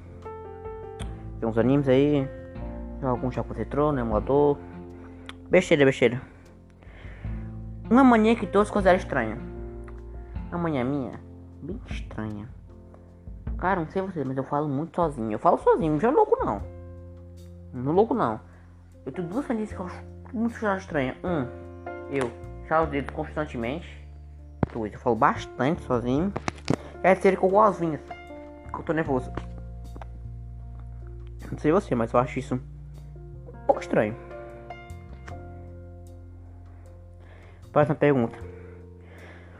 tem 1.40 1.48
uns 1.48 1.58
animes 1.58 1.88
aí, 1.88 2.28
algum 3.02 3.32
já 3.32 3.42
concentrou 3.42 3.90
no 3.90 3.98
emulador. 3.98 4.56
Besteira, 5.50 5.84
besteira. 5.84 6.22
Uma 7.90 8.04
mania 8.04 8.36
que 8.36 8.46
todos 8.46 8.70
consideram 8.70 8.98
estranha. 8.98 9.36
Uma 10.50 10.58
mania 10.58 10.84
minha, 10.84 11.20
bem 11.60 11.80
estranha. 11.90 12.48
Cara, 13.58 13.80
não 13.80 13.88
sei 13.88 14.02
vocês, 14.02 14.24
mas 14.24 14.36
eu 14.36 14.44
falo 14.44 14.68
muito 14.68 14.94
sozinho. 14.94 15.32
Eu 15.32 15.38
falo 15.38 15.58
sozinho, 15.58 15.92
não 15.92 16.00
sou 16.00 16.10
louco 16.12 16.36
não. 16.44 16.62
Não 17.72 17.92
louco 17.92 18.14
não. 18.14 18.40
Eu 19.04 19.12
tenho 19.12 19.26
duas 19.28 19.46
manias 19.48 19.72
que 19.72 19.78
eu 19.78 19.86
acho 19.86 20.04
muito 20.32 20.54
estranha. 20.76 21.16
Um, 21.24 21.46
eu 22.08 22.30
chalo 22.68 22.84
os 22.84 22.90
dedos 22.90 23.14
constantemente. 23.14 24.00
Dois, 24.72 24.92
eu 24.92 24.98
falo 25.00 25.16
bastante 25.16 25.82
sozinho. 25.82 26.32
E 27.02 27.06
a 27.06 27.14
terceira 27.14 27.36
eu 27.36 27.48
vou 27.48 27.60
as. 27.60 27.78
Que 27.78 27.98
eu 28.80 28.84
tô 28.84 28.92
nervoso. 28.92 29.30
Não 31.50 31.58
sei 31.58 31.70
você, 31.72 31.94
mas 31.94 32.12
eu 32.12 32.18
acho 32.20 32.38
isso 32.38 32.54
um 32.54 33.66
pouco 33.66 33.80
estranho. 33.80 34.16
Próxima 37.72 37.94
pergunta. 37.94 38.38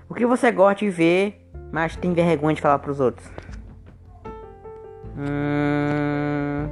O 0.09 0.15
que 0.15 0.27
você 0.27 0.51
gosta 0.53 0.85
de 0.85 0.91
ver, 0.91 1.51
mas 1.71 1.97
tem 1.97 2.13
vergonha 2.13 2.55
de 2.55 2.61
falar 2.61 2.79
pros 2.79 3.01
outros? 3.01 3.27
Hum, 5.17 6.69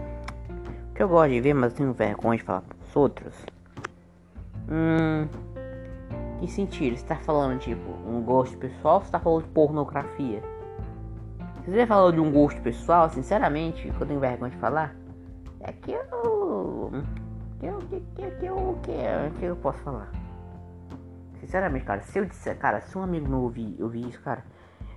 que 0.95 1.03
eu 1.03 1.09
gosto 1.09 1.31
de 1.31 1.41
ver, 1.41 1.55
mas 1.55 1.73
tenho 1.73 1.93
vergonha 1.93 2.39
de 2.39 2.45
falar 2.45 2.63
pros 2.63 2.97
outros. 2.97 3.35
Hum, 4.71 5.27
Que 6.41 6.49
sentido? 6.49 6.97
Você 6.97 7.05
tá 7.05 7.17
falando, 7.17 7.59
tipo, 7.59 7.91
um 8.07 8.23
gosto 8.23 8.57
pessoal 8.57 8.97
ou 8.97 9.01
você 9.03 9.11
tá 9.11 9.21
falando 9.21 9.43
de 9.45 9.49
pornografia? 9.51 10.43
Se 11.65 11.71
você 11.71 11.87
falou 11.87 12.11
de 12.11 12.21
um 12.21 12.33
gosto 12.33 12.61
pessoal, 12.63 13.11
sinceramente, 13.11 13.91
que 13.91 14.01
eu 14.01 14.07
tenho 14.07 14.19
vergonha 14.19 14.51
de 14.51 14.57
falar, 14.57 14.95
é 15.61 15.73
que 15.73 15.93
eu. 15.93 16.91
Que 17.59 17.67
eu. 17.67 17.79
Que, 17.79 18.01
que, 18.15 18.31
que 18.31 18.47
eu. 18.47 18.79
Que, 18.83 19.39
que 19.39 19.45
eu 19.45 19.57
posso 19.57 19.79
falar? 19.81 20.11
Sinceramente, 21.39 21.85
cara, 21.85 22.01
se 22.03 22.19
eu 22.19 22.25
disser, 22.25 22.59
cara, 22.59 22.81
se 22.81 22.97
um 22.97 23.03
amigo 23.03 23.29
meu 23.29 23.41
ouvir, 23.41 23.77
ouvir 23.81 24.09
isso, 24.09 24.21
cara, 24.21 24.45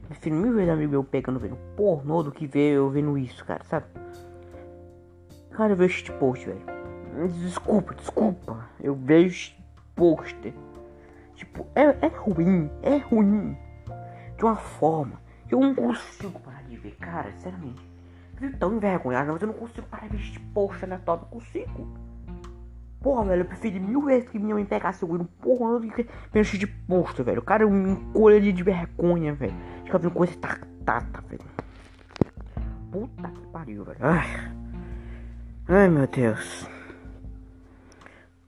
eu 0.02 0.08
prefiro 0.10 0.36
mil 0.36 0.54
vezes 0.54 0.70
amigo 0.70 0.92
meu 0.92 1.04
pegando 1.04 1.40
vendo 1.40 1.58
pornô 1.76 2.22
do 2.24 2.32
que 2.32 2.48
ver 2.48 2.74
eu 2.74 2.90
vendo 2.90 3.18
isso, 3.18 3.44
cara, 3.46 3.64
sabe? 3.64 3.86
Cara, 5.52 5.74
eu 5.74 5.78
vejo 5.78 6.12
post, 6.14 6.46
velho. 6.46 6.62
Desculpa, 7.42 7.94
desculpa. 7.94 8.70
Eu 8.82 8.96
vejo 8.96 9.28
este 9.28 9.64
post. 9.96 10.54
Tipo, 11.36 11.66
é, 11.76 11.84
é 12.06 12.08
ruim, 12.08 12.70
é 12.82 12.98
ruim. 12.98 13.58
De 14.36 14.44
uma 14.44 14.56
forma 14.56 15.22
que 15.48 15.54
eu 15.54 15.60
não 15.60 15.76
consigo 15.76 16.40
de 16.84 16.92
cara, 16.92 17.32
sinceramente. 17.32 17.82
Eu 18.34 18.48
fico 18.48 18.58
tão 18.58 18.76
envergonhado, 18.76 19.32
mas 19.32 19.42
eu 19.42 19.48
não 19.48 19.56
consigo 19.56 19.88
parar 19.88 20.08
de 20.08 20.18
ver 20.18 20.24
este 20.24 20.40
post 20.40 20.84
aleatório, 20.84 21.24
não 21.24 21.30
consigo. 21.30 21.88
Porra, 23.02 23.26
velho, 23.26 23.42
eu 23.42 23.46
prefiro 23.46 23.82
mil 23.82 24.02
vezes 24.02 24.30
que 24.30 24.40
minha 24.40 24.56
mãe 24.56 24.64
pegasse 24.64 25.04
o 25.04 25.26
porra 25.42 25.80
do 25.80 25.92
que 25.92 26.08
ver 26.32 26.44
de 26.44 26.68
post, 26.68 27.22
velho. 27.22 27.40
O 27.40 27.44
cara 27.44 27.68
me 27.68 27.92
encolhe 27.92 28.38
ali 28.38 28.54
de 28.54 28.64
vergonha, 28.64 29.34
velho. 29.34 29.54
Fica 29.84 29.98
vendo 29.98 30.12
coisa 30.12 30.34
tactata, 30.38 31.22
velho. 31.28 31.44
Puta 32.92 33.30
que 33.30 33.48
pariu, 33.48 33.84
velho. 33.84 33.98
Ai. 34.00 34.28
Ai, 35.68 35.90
meu 35.90 36.08
Deus. 36.08 36.70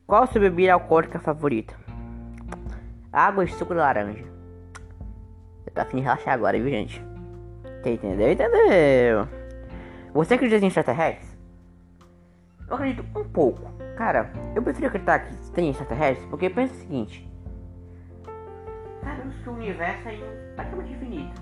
Qual 0.07 0.23
a 0.23 0.27
sua 0.27 0.39
bebida 0.39 0.73
alcoólica 0.73 1.19
favorita? 1.19 1.75
Água 3.11 3.43
e 3.43 3.47
suco 3.47 3.73
de 3.73 3.79
laranja. 3.79 4.23
Eu 5.65 5.73
tô 5.73 5.81
afim 5.81 5.97
de 5.97 6.03
relaxar 6.03 6.33
agora, 6.33 6.57
viu, 6.57 6.69
gente? 6.69 7.14
Entendeu? 7.85 8.31
Entendeu? 8.31 9.27
Você 10.13 10.33
acredita 10.33 10.63
em 10.63 10.67
extraterrestres? 10.67 11.37
Eu 12.67 12.75
acredito 12.75 13.05
um 13.15 13.23
pouco. 13.23 13.71
Cara, 13.95 14.31
eu 14.55 14.63
prefiro 14.63 14.87
acreditar 14.87 15.19
que 15.19 15.51
tem 15.51 15.69
extraterrestres 15.69 16.27
porque 16.29 16.49
pensa 16.49 16.73
o 16.73 16.77
seguinte. 16.77 17.29
Sabemos 19.03 19.35
que 19.37 19.49
o 19.49 19.53
universo 19.53 20.09
é 20.09 20.17
praticamente 20.55 20.93
infinito. 20.93 21.41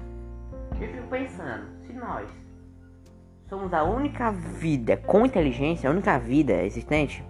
Eu 0.81 0.87
fico 0.91 1.07
pensando, 1.07 1.65
se 1.85 1.93
nós 1.93 2.29
somos 3.47 3.73
a 3.73 3.83
única 3.83 4.31
vida 4.31 4.97
com 4.97 5.25
inteligência, 5.25 5.89
a 5.89 5.93
única 5.93 6.19
vida 6.19 6.61
existente, 6.63 7.23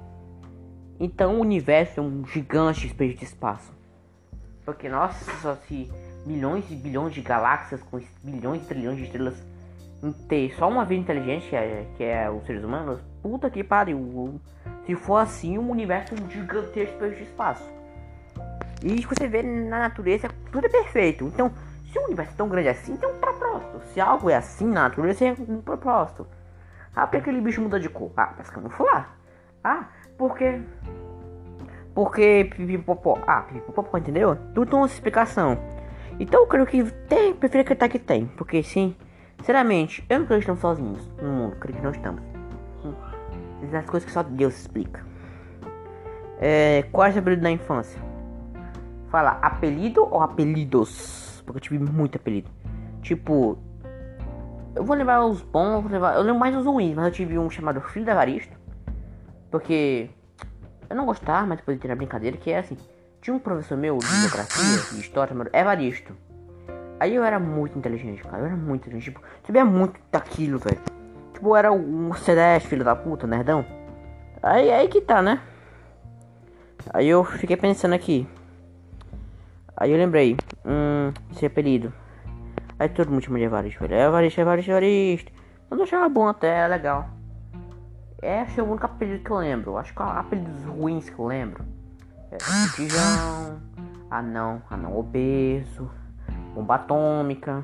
então 0.99 1.35
o 1.35 1.41
universo 1.41 1.99
é 1.99 2.03
um 2.03 2.25
gigante 2.25 2.87
espelho 2.87 3.13
de 3.13 3.25
espaço. 3.25 3.71
Porque 4.65 4.89
nós, 4.89 5.15
só 5.41 5.55
se 5.55 5.91
milhões 6.25 6.69
e 6.69 6.75
bilhões 6.75 7.13
de 7.13 7.21
galáxias 7.21 7.81
com 7.83 7.99
bilhões 8.23 8.63
e 8.63 8.65
trilhões 8.65 8.97
de 8.97 9.03
estrelas 9.03 9.35
ter 10.27 10.53
só 10.55 10.67
uma 10.67 10.83
vida 10.83 11.01
inteligente, 11.01 11.49
que 11.49 11.55
é, 11.55 11.85
que 11.95 12.03
é 12.03 12.29
os 12.29 12.45
seres 12.45 12.63
humanos, 12.63 12.99
puta 13.21 13.49
que 13.49 13.63
pariu. 13.63 14.39
Se 14.85 14.95
for 14.95 15.17
assim, 15.17 15.57
o 15.57 15.69
universo 15.69 16.13
é 16.13 16.21
um 16.21 16.29
gigantesco 16.29 17.09
de 17.09 17.23
espaço. 17.23 17.63
E 18.83 19.01
você 19.05 19.27
vê 19.27 19.41
na 19.41 19.79
natureza, 19.79 20.29
tudo 20.51 20.65
é 20.65 20.69
perfeito. 20.69 21.25
Então, 21.25 21.51
se 21.91 21.97
o 21.97 22.03
universo 22.03 22.33
é 22.33 22.35
tão 22.35 22.49
grande 22.49 22.67
assim, 22.67 22.97
tem 22.97 23.07
um 23.07 23.17
propósito. 23.17 23.81
Se 23.93 24.01
algo 24.01 24.29
é 24.29 24.35
assim 24.35 24.67
na 24.67 24.83
natureza, 24.83 25.25
é 25.25 25.31
um 25.31 25.61
propósito. 25.61 26.27
Ah, 26.93 27.07
porque 27.07 27.17
aquele 27.17 27.39
bicho 27.39 27.61
muda 27.61 27.79
de 27.79 27.87
cor? 27.87 28.11
Ah, 28.17 28.27
pra 28.27 28.43
se 28.43 28.51
camuflar. 28.51 29.15
Ah, 29.63 29.87
porque. 30.17 30.61
Porque. 31.95 32.49
Ah, 33.25 33.41
pipipopó, 33.41 33.97
entendeu? 33.97 34.35
Tudo 34.53 34.69
tem 34.69 34.79
uma 34.79 34.85
explicação. 34.85 35.57
Então 36.19 36.41
eu 36.41 36.47
creio 36.47 36.65
que 36.65 36.83
tem, 37.07 37.33
prefiro 37.33 37.61
acreditar 37.61 37.89
que 37.89 37.99
tem. 37.99 38.25
Porque 38.37 38.61
sim, 38.63 38.95
sinceramente, 39.39 40.05
eu 40.09 40.19
não 40.19 40.25
creio 40.25 40.39
que 40.39 40.51
estamos 40.51 40.61
sozinhos 40.61 41.07
no 41.21 41.31
mundo, 41.31 41.55
creio 41.57 41.77
que 41.77 41.83
não 41.83 41.91
estamos. 41.91 42.21
Hum. 42.83 42.93
As 43.75 43.85
coisas 43.85 44.05
que 44.05 44.11
só 44.11 44.23
Deus 44.23 44.59
explica. 44.59 45.05
É, 46.39 46.83
qual 46.91 47.07
é 47.07 47.11
o 47.11 47.19
apelido 47.19 47.41
da 47.41 47.51
infância? 47.51 47.99
Fala 49.09 49.39
apelido 49.41 50.03
ou 50.03 50.21
apelidos? 50.21 51.41
Porque 51.45 51.57
eu 51.57 51.61
tive 51.61 51.79
muito 51.79 52.17
apelido. 52.17 52.49
Tipo, 53.01 53.57
eu 54.75 54.83
vou 54.83 54.95
levar 54.95 55.23
os 55.23 55.41
bons, 55.41 55.89
levar, 55.89 56.15
eu 56.15 56.21
lembro 56.21 56.39
mais 56.39 56.55
os 56.55 56.65
ruins, 56.65 56.95
mas 56.95 57.05
eu 57.05 57.11
tive 57.11 57.37
um 57.37 57.49
chamado 57.49 57.79
Filho 57.81 58.05
da 58.05 58.13
Varisto. 58.13 58.57
Porque 59.51 60.09
eu 60.89 60.95
não 60.95 61.05
gostava, 61.05 61.45
mas 61.45 61.59
depois 61.59 61.77
entrei 61.77 61.89
na 61.89 61.95
brincadeira, 61.95 62.37
que 62.37 62.51
é 62.51 62.59
assim. 62.59 62.77
Tinha 63.23 63.33
um 63.33 63.39
professor 63.39 63.77
meu 63.77 63.99
de 63.99 64.05
geografia, 64.05 64.95
de 64.95 64.99
história, 64.99 65.31
chamado 65.31 65.49
Evaristo. 65.53 66.13
Aí 66.99 67.15
eu 67.15 67.23
era 67.23 67.39
muito 67.39 67.79
inteligente, 67.79 68.21
cara. 68.21 68.39
Eu 68.39 68.47
era 68.47 68.55
muito 68.57 68.81
inteligente. 68.81 69.13
Tipo, 69.13 69.25
sabia 69.47 69.63
muito 69.63 69.97
daquilo, 70.11 70.59
velho. 70.59 70.81
Tipo, 71.31 71.47
eu 71.47 71.55
era 71.55 71.71
um 71.71 72.13
CDS, 72.15 72.65
filho 72.65 72.83
da 72.83 72.97
puta, 72.97 73.25
nerdão. 73.25 73.65
Aí, 74.41 74.69
aí 74.69 74.89
que 74.89 74.99
tá, 74.99 75.21
né? 75.21 75.41
Aí 76.93 77.07
eu 77.07 77.23
fiquei 77.23 77.55
pensando 77.55 77.93
aqui. 77.93 78.27
Aí 79.77 79.89
eu 79.89 79.97
lembrei. 79.97 80.35
Hum, 80.65 81.13
esse 81.31 81.45
apelido. 81.45 81.93
Aí 82.77 82.89
todo 82.89 83.09
mundo 83.09 83.23
chama 83.23 83.39
de 83.39 83.45
Evaristo, 83.45 83.79
velho. 83.79 83.95
Evaristo, 83.95 84.41
Evaristo, 84.41 84.71
Evaristo. 84.71 85.31
Eu 85.71 85.77
não 85.77 85.85
achava 85.85 86.09
bom 86.09 86.27
até, 86.27 86.65
é 86.65 86.67
legal. 86.67 87.07
Esse 88.21 88.59
é 88.59 88.63
o 88.63 88.69
único 88.69 88.85
apelido 88.85 89.23
que 89.23 89.31
eu 89.31 89.37
lembro. 89.37 89.77
Acho 89.77 89.93
que 89.93 90.01
é 90.01 90.05
apelidos 90.05 90.65
ruins 90.65 91.09
que 91.09 91.17
eu 91.17 91.25
lembro. 91.25 91.72
É 92.33 92.37
Tijão, 92.75 93.61
anão, 94.09 94.61
anão 94.67 94.97
obeso, 94.97 95.87
bomba 96.55 96.75
atômica. 96.75 97.63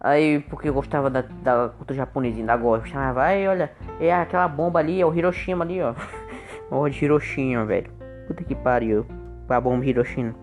Aí, 0.00 0.40
porque 0.50 0.68
eu 0.68 0.74
gostava 0.74 1.08
da, 1.08 1.22
da 1.22 1.68
cultura 1.68 1.96
japonesa, 1.96 2.38
ainda 2.38 2.56
gosto. 2.56 2.88
Chamava, 2.88 3.22
aí, 3.22 3.46
olha, 3.46 3.70
é 4.00 4.12
aquela 4.12 4.48
bomba 4.48 4.80
ali, 4.80 5.00
é 5.00 5.06
o 5.06 5.14
Hiroshima 5.14 5.64
ali, 5.64 5.80
ó. 5.80 5.94
Morro 6.68 6.90
de 6.90 7.04
Hiroshima, 7.04 7.64
velho. 7.64 7.88
Puta 8.26 8.42
que 8.42 8.54
pariu. 8.56 9.06
A 9.48 9.60
bomba 9.60 9.84
Hiroshima. 9.84 10.34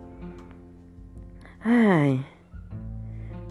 Ai. 1.65 2.23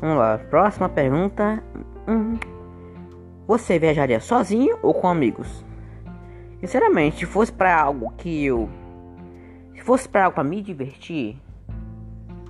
Vamos 0.00 0.16
lá, 0.16 0.38
próxima 0.48 0.88
pergunta. 0.88 1.62
Hum. 2.06 2.38
Você 3.46 3.78
viajaria 3.78 4.20
sozinho 4.20 4.78
ou 4.80 4.94
com 4.94 5.08
amigos? 5.08 5.64
Sinceramente, 6.60 7.18
se 7.18 7.26
fosse 7.26 7.52
para 7.52 7.78
algo 7.78 8.12
que 8.16 8.44
eu. 8.46 8.68
Se 9.78 9.84
fosse 9.84 10.08
para 10.08 10.24
algo 10.24 10.34
pra 10.34 10.44
me 10.44 10.60
divertir. 10.60 11.40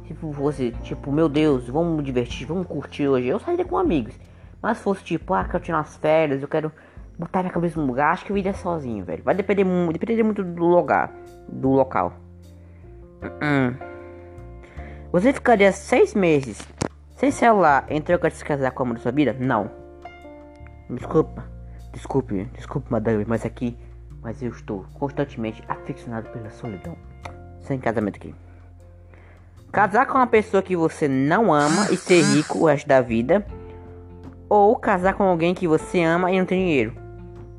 Se 0.07 0.15
fosse 0.15 0.71
tipo, 0.83 1.13
meu 1.13 1.29
Deus, 1.29 1.69
vamos 1.69 1.99
me 1.99 2.03
divertir, 2.03 2.47
vamos 2.47 2.67
curtir 2.67 3.07
hoje. 3.07 3.29
Eu 3.29 3.39
sairia 3.39 3.67
com 3.67 3.77
amigos. 3.77 4.19
Mas 4.63 4.79
se 4.79 4.85
fosse 4.85 5.05
tipo, 5.05 5.35
ah, 5.35 5.45
quero 5.45 5.63
tirar 5.63 5.79
umas 5.79 5.95
férias, 5.99 6.41
eu 6.41 6.49
quero 6.49 6.73
botar 7.19 7.41
minha 7.41 7.53
cabeça 7.53 7.79
no 7.79 7.87
lugar, 7.87 8.13
acho 8.13 8.25
que 8.25 8.33
eu 8.33 8.37
iria 8.39 8.55
sozinho, 8.55 9.05
velho. 9.05 9.23
Vai 9.23 9.35
depender, 9.35 9.65
depender 9.93 10.23
muito 10.23 10.43
do 10.43 10.65
lugar, 10.65 11.13
do 11.47 11.69
local. 11.69 12.15
Uh 13.23 13.27
-uh. 13.27 13.77
Você 15.13 15.33
ficaria 15.33 15.71
seis 15.71 16.15
meses 16.15 16.67
sem 17.15 17.31
celular 17.31 17.85
em 17.91 18.01
troca 18.01 18.31
de 18.31 18.37
se 18.37 18.45
casar 18.45 18.71
com 18.71 18.83
a 18.83 18.87
amor 18.87 18.97
da 18.97 19.03
sua 19.03 19.13
vida? 19.13 19.37
Não. 19.39 19.71
Desculpa, 20.89 21.45
desculpe, 21.93 22.45
desculpe, 22.55 22.91
madame, 22.91 23.25
mas 23.27 23.45
aqui, 23.45 23.77
mas 24.23 24.43
eu 24.43 24.51
estou 24.51 24.87
constantemente 24.95 25.63
aficionado 25.69 26.31
pela 26.31 26.49
solidão. 26.51 26.97
Sem 27.69 27.79
casamento 27.79 28.17
aqui. 28.17 28.35
Casar 29.71 30.07
com 30.07 30.15
uma 30.17 30.27
pessoa 30.27 30.63
que 30.63 30.75
você 30.75 31.07
não 31.07 31.53
ama 31.53 31.93
e 31.93 31.97
ser 31.99 32.23
rico 32.23 32.61
o 32.61 32.67
resto 32.67 32.89
da 32.89 33.03
vida. 33.03 33.47
Ou 34.49 34.75
casar 34.75 35.13
com 35.13 35.25
alguém 35.25 35.55
que 35.55 35.69
você 35.69 36.03
ama 36.03 36.33
e 36.33 36.39
não 36.39 36.47
tem 36.47 36.59
dinheiro. 36.59 36.95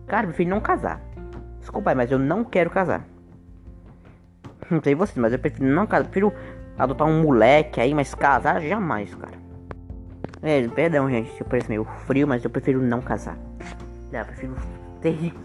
Cara, 0.08 0.26
prefiro 0.26 0.50
não 0.50 0.60
casar. 0.60 1.00
Desculpa, 1.60 1.94
mas 1.94 2.12
eu 2.12 2.18
não 2.18 2.44
quero 2.44 2.72
casar. 2.72 3.06
Não 4.72 4.82
sei 4.82 4.96
você, 4.96 5.20
mas 5.20 5.32
eu 5.32 5.38
prefiro 5.38 5.68
não 5.68 5.86
casar. 5.86 6.06
Eu 6.06 6.10
prefiro 6.10 6.34
adotar 6.76 7.08
um 7.08 7.22
moleque 7.22 7.80
aí, 7.80 7.94
mas 7.94 8.16
casar 8.16 8.60
jamais, 8.62 9.14
cara. 9.14 9.38
É, 10.42 10.68
perdão, 10.70 11.08
gente, 11.08 11.40
eu 11.40 11.46
pareço 11.46 11.70
meio 11.70 11.86
frio, 12.08 12.28
mas 12.28 12.44
eu 12.44 12.50
prefiro 12.50 12.82
não 12.82 13.02
casar. 13.02 13.38
Não, 14.12 14.20
eu 14.20 14.26
prefiro 14.26 14.56
ter 15.02 15.12
rico 15.12 15.40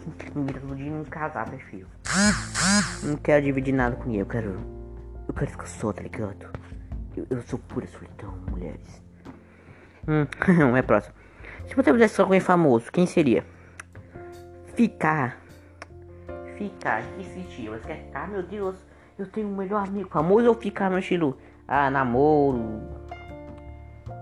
de 0.77 0.91
não 0.91 1.05
casar, 1.05 1.49
prefiro. 1.49 1.87
Não 3.03 3.17
quero 3.17 3.45
dividir 3.45 3.73
nada 3.73 3.97
com 3.97 4.05
ninguém, 4.05 4.21
eu 4.21 4.27
quero. 4.27 4.57
Eu 5.27 5.35
quero 5.35 5.51
ficar 5.51 5.67
só, 5.67 5.93
tá 5.93 6.03
ligado? 6.03 6.51
Eu, 7.17 7.27
eu 7.31 7.43
sou 7.43 7.59
pura 7.59 7.87
solidão, 7.87 8.35
mulheres. 8.51 9.03
Hum, 10.07 10.27
é 10.77 10.83
próximo. 10.83 11.15
Se 11.67 11.75
você 11.75 11.93
pudesse 11.93 12.17
com 12.17 12.23
alguém 12.23 12.41
famoso, 12.41 12.93
quem 12.93 13.07
seria? 13.07 13.45
Ficar. 14.75 15.39
Ficar, 16.59 17.03
que 17.17 17.25
sentido? 17.25 17.73
Você 17.73 17.87
quer 17.87 18.05
ficar? 18.05 18.29
Meu 18.29 18.43
Deus, 18.43 18.77
eu 19.19 19.27
tenho 19.27 19.49
um 19.49 19.57
melhor 19.57 19.87
amigo 19.87 20.09
famoso 20.11 20.49
ou 20.49 20.55
ficar 20.55 20.91
no 20.91 20.99
estilo. 20.99 21.39
Ah, 21.67 21.91
namoro, 21.91 22.83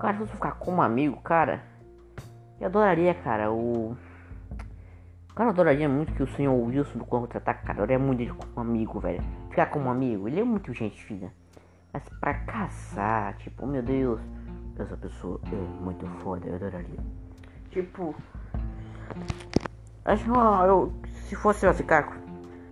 Cara, 0.03 0.17
se 0.17 0.23
eu 0.23 0.27
ficar 0.27 0.53
com 0.53 0.75
um 0.75 0.83
amigo, 0.83 1.21
cara, 1.21 1.63
eu 2.61 2.67
adoraria, 2.67 3.15
cara, 3.15 3.53
o. 3.53 3.97
Cara, 5.35 5.49
adoraria 5.49 5.89
muito 5.89 6.13
que 6.13 6.23
o 6.23 6.27
senhor 6.27 6.53
Wilson 6.53 6.99
do 6.99 7.07
Contra 7.07 7.39
Ataque, 7.39 7.63
cara, 7.63 7.79
adoraria 7.79 7.99
muito 7.99 8.21
ele 8.21 8.35
como 8.35 8.61
amigo, 8.69 9.01
velho. 9.01 9.23
Ficar 9.49 9.67
como 9.67 9.89
amigo, 9.89 10.29
ele 10.29 10.41
é 10.41 10.45
muito 10.45 10.75
gente 10.75 11.03
fina. 11.03 11.33
Mas 11.91 12.03
pra 12.21 12.35
casar, 12.35 13.35
tipo, 13.39 13.67
meu 13.67 13.83
Deus, 13.83 14.21
essa 14.79 14.95
pessoa 14.95 15.41
é 15.51 15.83
muito 15.83 16.07
foda, 16.23 16.47
eu 16.47 16.57
adoraria. 16.57 16.99
Tipo, 17.71 18.15
acho 20.05 20.25
que 20.25 20.31
eu, 20.31 20.93
se 21.29 21.35
fosse 21.35 21.65
eu 21.65 21.73
ficar. 21.73 22.15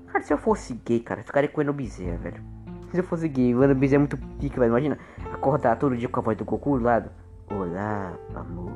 Cara, 0.08 0.22
se 0.22 0.32
eu 0.32 0.38
fosse 0.38 0.74
gay, 0.84 1.00
cara, 1.00 1.20
eu 1.20 1.24
ficaria 1.24 1.48
com 1.48 1.60
o 1.60 1.62
Eno 1.62 1.72
Bezerra, 1.72 2.18
velho. 2.18 2.42
Se 2.90 2.98
eu 2.98 3.04
fosse 3.04 3.26
gay, 3.26 3.54
o 3.54 3.64
Eno 3.64 3.74
Bezerra 3.74 4.04
é 4.04 4.06
muito 4.06 4.18
pique, 4.38 4.58
velho. 4.58 4.70
Imagina 4.70 4.98
acordar 5.32 5.76
todo 5.76 5.96
dia 5.96 6.10
com 6.10 6.20
a 6.20 6.22
voz 6.22 6.36
do 6.36 6.44
Goku 6.44 6.78
do 6.78 6.84
lado. 6.84 7.10
Olá, 7.48 8.12
amor. 8.34 8.72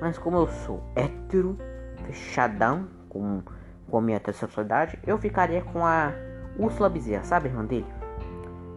Mas 0.00 0.18
como 0.18 0.38
eu 0.38 0.48
sou 0.48 0.82
hétero, 0.96 1.56
fechadão, 2.06 2.88
com, 3.14 3.40
com 3.88 3.98
a 3.98 4.02
minha 4.02 4.16
heterossexualidade, 4.16 4.98
eu 5.06 5.16
ficaria 5.16 5.62
com 5.62 5.86
a 5.86 6.12
Úrsula 6.58 6.90
Bezerra, 6.90 7.22
sabe, 7.22 7.48
irmã 7.48 7.64
dele? 7.64 7.86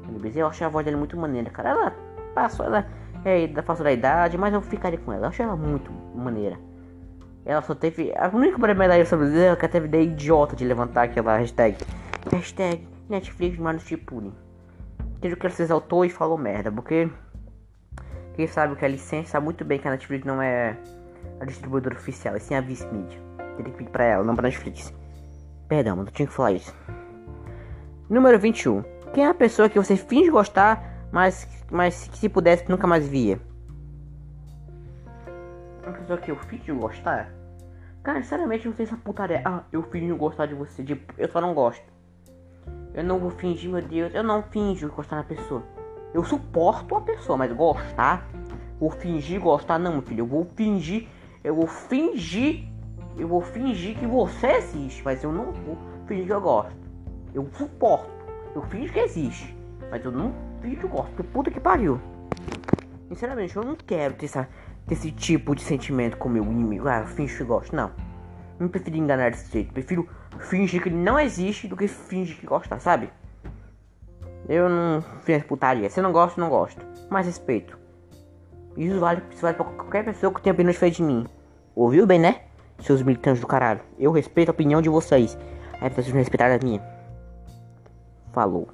Eno 0.08 0.20
Bezerra, 0.20 0.46
eu 0.46 0.48
acho 0.48 0.63
a 0.63 0.70
voz 0.70 0.86
dela 0.86 0.98
muito 0.98 1.17
maneira, 1.17 1.50
cara. 1.50 1.70
Ela 1.70 1.96
passou, 2.34 2.65
ela 2.65 2.88
é 3.25 3.48
da 3.48 3.63
face 3.63 3.84
da 3.84 3.91
idade, 3.91 4.38
mas 4.38 4.53
eu 4.53 4.62
ficaria 4.62 5.00
com 5.00 5.12
ela. 5.12 5.25
Eu 5.25 5.29
acho 5.29 5.41
ela 5.41 5.56
muito 5.56 5.91
maneira. 6.15 6.58
Ela 7.46 7.62
só 7.62 7.74
teve. 7.74 8.13
A 8.15 8.29
única 8.29 8.58
problema 8.58 8.88
dela 8.88 9.06
sobre 9.06 9.27
ela 9.27 9.53
é 9.53 9.56
que 9.56 9.65
ela 9.65 9.72
teve 9.72 9.88
ideia 9.88 10.03
idiota 10.03 10.56
de 10.56 10.65
levantar 10.65 11.03
aquela 11.03 11.38
hashtag. 11.38 11.77
Hashtag 12.32 12.88
Netflix 13.10 13.58
Mano 13.58 13.79
Chipune. 13.79 14.34
Que 15.22 15.27
ela 15.27 15.50
se 15.50 15.63
exaltou 15.63 16.06
e 16.06 16.10
falou 16.10 16.38
merda. 16.38 16.72
Porque. 16.72 17.10
Quem 18.36 18.46
sabe 18.46 18.75
que 18.75 18.86
a 18.86 18.88
licença 18.88 19.32
sabe 19.32 19.46
muito 19.46 19.65
bem 19.65 19.79
que 19.79 19.88
a 19.88 19.91
Netflix 19.91 20.24
não 20.24 20.39
é 20.39 20.77
a 21.39 21.46
distribuidora 21.46 21.96
oficial, 21.96 22.38
e 22.38 22.39
sim 22.39 22.53
a 22.53 22.62
Vice 22.62 22.86
Pedir 23.58 23.90
pra 23.90 24.04
ela, 24.04 24.24
não 24.24 24.36
pra 24.36 24.44
Netflix. 24.44 24.94
Perdão, 25.68 25.98
mas 25.98 26.08
eu 26.08 26.14
tinha 26.14 26.28
que 26.28 26.34
falar 26.34 26.54
isso. 26.54 26.74
Número 28.10 28.40
21. 28.40 28.84
Quem 29.14 29.26
é 29.26 29.30
a 29.30 29.34
pessoa 29.34 29.68
que 29.68 29.80
você 29.80 29.98
finge 29.98 30.30
gostar, 30.30 31.08
mas, 31.12 31.48
mas 31.70 32.08
que 32.08 32.18
se 32.18 32.30
pudesse 32.30 32.70
nunca 32.70 32.88
mais 32.88 33.08
via? 33.08 33.40
Uma 35.84 35.94
pessoa 35.94 36.18
que 36.18 36.32
eu 36.32 36.36
finge 36.36 36.72
gostar? 36.72 37.30
Cara, 38.04 38.22
sinceramente, 38.22 38.66
não 38.66 38.76
sei 38.76 38.86
essa 38.86 38.96
putaria. 38.96 39.42
Ah, 39.44 39.64
eu 39.72 39.84
fingi 39.84 40.14
gostar 40.14 40.46
de 40.46 40.54
você. 40.54 40.84
Tipo, 40.84 41.14
eu 41.18 41.30
só 41.30 41.42
não 41.42 41.54
gosto. 41.54 41.84
Eu 42.94 43.04
não 43.04 43.20
vou 43.20 43.30
fingir, 43.32 43.70
meu 43.70 43.82
Deus. 43.82 44.14
Eu 44.14 44.24
não 44.24 44.42
finjo 44.44 44.90
gostar 44.90 45.18
da 45.18 45.24
pessoa. 45.24 45.64
Eu 46.14 46.24
suporto 46.24 46.96
a 46.96 47.02
pessoa, 47.02 47.38
mas 47.38 47.52
gostar. 47.52 48.26
Vou 48.80 48.90
fingir 48.90 49.42
gostar, 49.42 49.78
não, 49.78 49.92
meu 49.92 50.02
filho. 50.02 50.22
Eu 50.22 50.26
vou 50.26 50.46
fingir. 50.46 51.08
Eu 51.44 51.56
vou 51.56 51.68
fingir. 51.68 52.64
Eu 53.18 53.28
vou 53.28 53.42
fingir 53.42 53.98
que 53.98 54.06
você 54.06 54.48
existe, 54.48 55.02
mas 55.04 55.24
eu 55.24 55.32
não 55.32 55.52
vou 55.52 55.78
fingir 56.08 56.28
que 56.28 56.34
eu 56.34 56.42
gosto. 56.42 56.78
Eu 57.34 57.48
suporto. 57.54 58.10
Eu 58.54 58.62
fingo 58.64 58.92
que 58.92 59.00
existe, 59.00 59.56
mas 59.90 60.04
eu 60.06 60.12
não 60.12 60.34
fingo 60.62 60.78
que 60.78 60.84
eu 60.84 60.90
gosto. 60.90 61.12
Porque 61.12 61.24
puta 61.24 61.52
que 61.52 61.60
pariu. 61.60 62.00
Sinceramente, 63.10 63.56
eu 63.56 63.64
não 63.64 63.76
quero 63.76 64.14
ter 64.14 64.26
essa 64.26 64.48
desse 64.86 65.12
tipo 65.12 65.54
de 65.56 65.62
sentimento 65.62 66.18
com 66.18 66.30
meu 66.30 66.44
inimigo. 66.44 66.88
Ah, 66.88 67.00
eu 67.00 67.08
finjo 67.08 67.38
que 67.38 67.44
gosto. 67.44 67.76
Não. 67.76 67.92
Não 68.60 68.68
prefiro 68.68 68.98
enganar 68.98 69.32
desse 69.32 69.52
jeito. 69.52 69.74
Prefiro 69.74 70.08
fingir 70.40 70.82
que 70.82 70.90
ele 70.90 70.96
não 70.96 71.20
existe 71.20 71.68
do 71.68 71.76
que 71.76 71.88
fingir 71.88 72.38
que 72.38 72.46
gosta, 72.46 72.80
sabe? 72.80 73.10
Eu 74.48 74.70
não 74.70 75.02
fiz 75.22 75.44
putaria. 75.44 75.90
Se 75.90 76.00
eu 76.00 76.04
não 76.04 76.12
gosto, 76.12 76.40
não 76.40 76.50
gosto. 76.50 76.84
Mas 77.10 77.26
respeito. 77.26 77.78
Isso 78.78 79.00
vale, 79.00 79.22
isso 79.32 79.42
vale 79.42 79.56
pra 79.56 79.66
qualquer 79.66 80.06
pessoa 80.06 80.34
que 80.34 80.42
tenha 80.42 80.54
opinião 80.54 80.72
diferente 80.72 80.98
de 80.98 81.04
mim. 81.04 81.26
Ouviu 81.76 82.06
bem, 82.06 82.20
né? 82.20 82.47
Seus 82.79 83.01
militantes 83.01 83.41
do 83.41 83.48
caralho. 83.48 83.81
Eu 83.98 84.12
respeito 84.12 84.50
a 84.50 84.51
opinião 84.51 84.81
de 84.81 84.89
vocês. 84.89 85.38
Aí 85.81 85.89
vocês 85.89 86.10
não 86.10 86.17
respeitaram 86.17 86.55
a 86.55 86.60
minha. 86.63 86.81
Falou. 88.31 88.67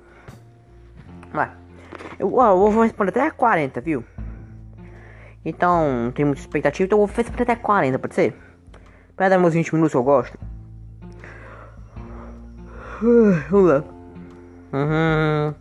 Vai. 1.31 1.51
Eu, 2.19 2.29
eu 2.29 2.72
vou 2.72 2.83
responder 2.83 3.09
até 3.09 3.31
40, 3.31 3.81
viu? 3.81 4.03
Então, 5.46 6.05
não 6.05 6.11
tem 6.11 6.24
muita 6.25 6.42
expectativa, 6.42 6.85
então 6.85 7.00
eu 7.00 7.05
vou 7.05 7.16
fazer 7.16 7.29
até 7.42 7.55
40, 7.55 8.00
pode 8.00 8.16
ser? 8.16 8.33
Pra 9.16 9.29
dar 9.29 9.37
meus 9.37 9.53
20 9.53 9.74
minutos 9.74 9.94
eu 9.94 10.03
gosto. 10.03 10.37
Vamos 13.50 13.70
lá. 13.70 13.83
Uhum. 14.74 15.53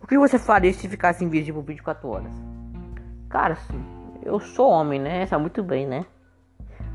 O 0.00 0.06
que 0.06 0.18
você 0.18 0.38
faria 0.38 0.72
se 0.72 0.88
ficasse 0.88 1.24
invisível 1.24 1.62
por 1.62 1.68
24 1.68 2.08
horas? 2.08 2.32
Cara, 3.28 3.54
assim, 3.54 3.84
eu 4.22 4.40
sou 4.40 4.70
homem, 4.70 5.00
né? 5.00 5.26
Sabe 5.26 5.42
muito 5.42 5.62
bem, 5.62 5.86
né? 5.86 6.06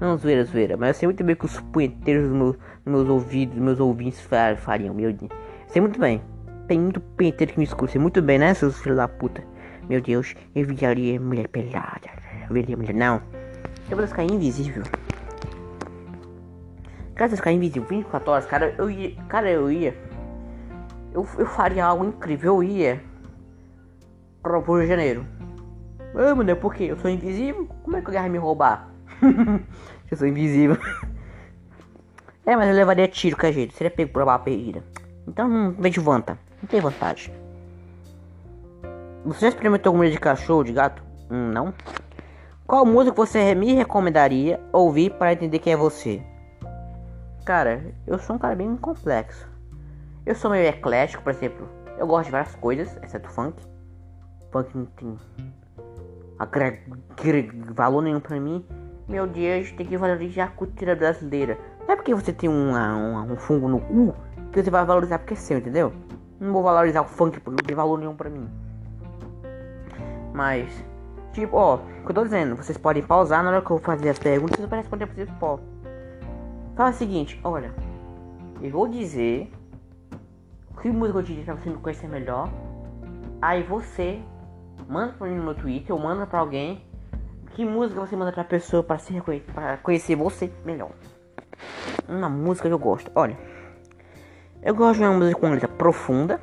Não, 0.02 0.18
zoeira, 0.18 0.44
zoeira. 0.44 0.76
Mas 0.76 0.90
eu 0.90 0.94
sei 0.96 1.08
muito 1.08 1.24
bem 1.24 1.36
que 1.36 1.46
os 1.46 1.60
punheteiros 1.60 2.28
dos 2.28 2.36
meus, 2.36 2.58
meus 2.84 3.08
ouvidos, 3.08 3.56
meus 3.56 3.80
ouvintes 3.80 4.20
fariam, 4.58 4.96
meu 4.96 5.14
Deus. 5.14 5.32
Sei 5.68 5.80
muito 5.80 6.00
bem. 6.00 6.20
Tem 6.68 6.80
muito 6.80 7.00
punheteiro 7.00 7.54
que 7.54 7.60
me 7.60 7.66
escuta. 7.66 7.92
Sei 7.92 8.02
muito 8.02 8.20
bem, 8.20 8.40
né, 8.40 8.52
seus 8.56 8.82
filhos 8.82 8.98
da 8.98 9.08
puta? 9.08 9.44
Meu 9.88 10.02
Deus, 10.02 10.34
eu 10.56 10.66
viaria 10.66 11.22
mulher 11.22 11.48
pelada. 11.50 12.10
Eu 12.50 12.54
viaria 12.56 12.76
mulher, 12.76 12.96
não. 12.96 13.22
Eu 13.92 13.96
vou 13.96 14.08
ficar 14.08 14.24
invisível. 14.24 14.82
Cara, 17.14 17.30
se 17.30 17.34
eu 17.34 17.38
ficar 17.38 17.52
invisível 17.52 17.88
24 17.88 18.32
horas, 18.32 18.46
cara, 18.48 18.74
eu 18.80 18.90
ia. 18.90 19.16
Cara, 19.30 19.52
eu 19.52 19.72
ia. 19.72 19.96
Eu, 21.14 21.28
eu 21.38 21.46
faria 21.46 21.86
algo 21.86 22.04
incrível. 22.06 22.56
Eu 22.56 22.64
ia. 22.64 23.04
Para 24.42 24.58
o 24.58 24.62
Rio 24.62 24.82
de 24.82 24.88
Janeiro. 24.88 25.26
Ah, 26.16 26.34
mano, 26.34 26.56
por 26.56 26.74
quê? 26.74 26.86
Eu 26.86 26.98
sou 26.98 27.12
invisível? 27.12 27.68
Como 27.84 27.98
é 27.98 28.02
que 28.02 28.08
alguém 28.08 28.22
vai 28.22 28.30
me 28.32 28.40
roubar? 28.40 28.90
eu 30.12 30.18
sou 30.18 30.28
invisível. 30.28 30.78
é, 32.46 32.56
mas 32.56 32.68
eu 32.68 32.76
levaria 32.76 33.08
tiro, 33.08 33.38
que 33.38 33.46
é 33.46 33.54
jeito. 33.54 33.74
Seria 33.74 33.90
pego 33.90 34.12
por 34.12 34.22
uma 34.22 34.38
perdida. 34.38 34.84
Então 35.28 35.48
não 35.48 35.72
vejo 35.72 36.02
vanta. 36.02 36.38
Não 36.62 36.68
tem 36.68 36.82
vantagem. 36.82 37.34
Você 39.24 39.42
já 39.42 39.48
experimentou 39.50 39.94
comida 39.94 40.12
de 40.12 40.20
cachorro, 40.20 40.64
de 40.64 40.74
gato? 40.74 41.02
Hum, 41.30 41.52
não. 41.52 41.74
Qual 42.68 42.86
música 42.86 43.16
você 43.16 43.56
me 43.56 43.74
recomendaria 43.74 44.60
ouvir 44.74 45.12
para 45.12 45.34
entender 45.34 45.60
quem 45.60 45.74
é 45.74 45.78
você? 45.78 46.22
Cara, 47.46 47.84
eu 48.06 48.20
sou 48.20 48.36
um 48.36 48.40
cara 48.40 48.56
bem 48.56 48.76
complexo. 48.76 49.48
Eu 50.26 50.36
sou 50.36 50.52
meio 50.52 50.68
eclético, 50.68 51.24
por 51.24 51.32
exemplo. 51.32 51.68
Eu 51.98 52.08
gosto 52.08 52.26
de 52.26 52.32
várias 52.32 52.56
coisas, 52.56 52.98
exceto 53.04 53.30
funk. 53.30 53.62
Funk 54.52 54.76
não 54.76 54.86
tem 54.86 55.18
valor 57.74 58.02
nenhum 58.02 58.20
pra 58.20 58.40
mim. 58.40 58.66
Meu 59.12 59.28
Deus, 59.28 59.70
tem 59.74 59.86
que 59.86 59.98
valorizar 59.98 60.46
a 60.46 60.48
cultura 60.48 60.96
brasileira. 60.96 61.58
Não 61.82 61.92
é 61.92 61.96
porque 61.98 62.16
você 62.16 62.32
tem 62.32 62.50
uma, 62.50 62.96
uma, 62.96 63.22
um 63.24 63.36
fungo 63.36 63.68
no 63.68 63.82
cu 63.82 64.16
que 64.54 64.64
você 64.64 64.72
vai 64.72 64.86
valorizar 64.86 65.20
porque 65.20 65.34
é 65.34 65.38
seu, 65.38 65.58
entendeu? 65.58 65.92
Não 66.40 66.54
vou 66.54 66.64
valorizar 66.64 67.02
o 67.02 67.04
funk 67.04 67.38
porque 67.42 67.62
não 67.62 67.68
tem 67.68 67.76
valor 67.76 68.00
nenhum 68.00 68.16
pra 68.16 68.30
mim. 68.30 68.50
Mas, 70.34 70.72
tipo, 71.34 71.58
ó, 71.58 71.76
o 71.76 72.06
que 72.06 72.12
eu 72.12 72.16
tô 72.16 72.24
dizendo, 72.24 72.56
vocês 72.56 72.78
podem 72.78 73.04
pausar 73.04 73.44
na 73.44 73.50
hora 73.50 73.62
que 73.62 73.70
eu 73.70 73.80
fazer 73.80 74.08
as 74.08 74.18
perguntas, 74.18 74.58
podem 74.62 74.80
responder 74.80 75.06
pra 75.08 75.16
vocês, 75.16 75.30
pô. 75.38 75.60
Fala 76.78 76.92
o 76.92 76.94
seguinte, 76.94 77.38
olha, 77.44 77.74
eu 78.62 78.72
vou 78.72 78.88
dizer 78.88 79.52
que 80.82 80.90
música 80.90 81.20
eu 81.20 81.24
te 81.24 81.34
disse 81.34 81.48
pra 81.48 81.56
você 81.56 81.70
me 81.70 81.76
conhecer 81.76 82.08
melhor. 82.08 82.50
Aí 83.42 83.62
você 83.62 84.22
manda 84.88 85.12
pra 85.12 85.28
mim 85.28 85.36
no 85.36 85.44
meu 85.44 85.56
Twitter 85.56 85.94
ou 85.94 86.02
manda 86.02 86.26
pra 86.26 86.40
alguém 86.40 86.90
que 87.56 87.66
música 87.66 88.00
você 88.00 88.16
manda 88.16 88.32
pra 88.32 88.44
pessoa 88.44 88.84
para 88.84 88.98
se 88.98 89.14
para 89.54 89.78
conhecer 89.78 90.16
você 90.16 90.52
melhor. 90.66 90.92
Uma 92.08 92.30
música 92.30 92.68
que 92.68 92.74
eu 92.74 92.80
gosto, 92.80 93.12
olha. 93.16 93.38
Eu 94.62 94.76
gosto 94.76 95.00
de 95.00 95.06
uma 95.06 95.18
música 95.18 95.40
com 95.40 95.50
letra 95.50 95.68
profunda. 95.68 96.40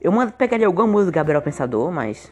Eu 0.00 0.12
mando 0.12 0.32
pegaria 0.32 0.66
alguma 0.66 0.86
música 0.86 1.10
do 1.10 1.14
Gabriel 1.14 1.42
Pensador, 1.42 1.90
mas 1.90 2.30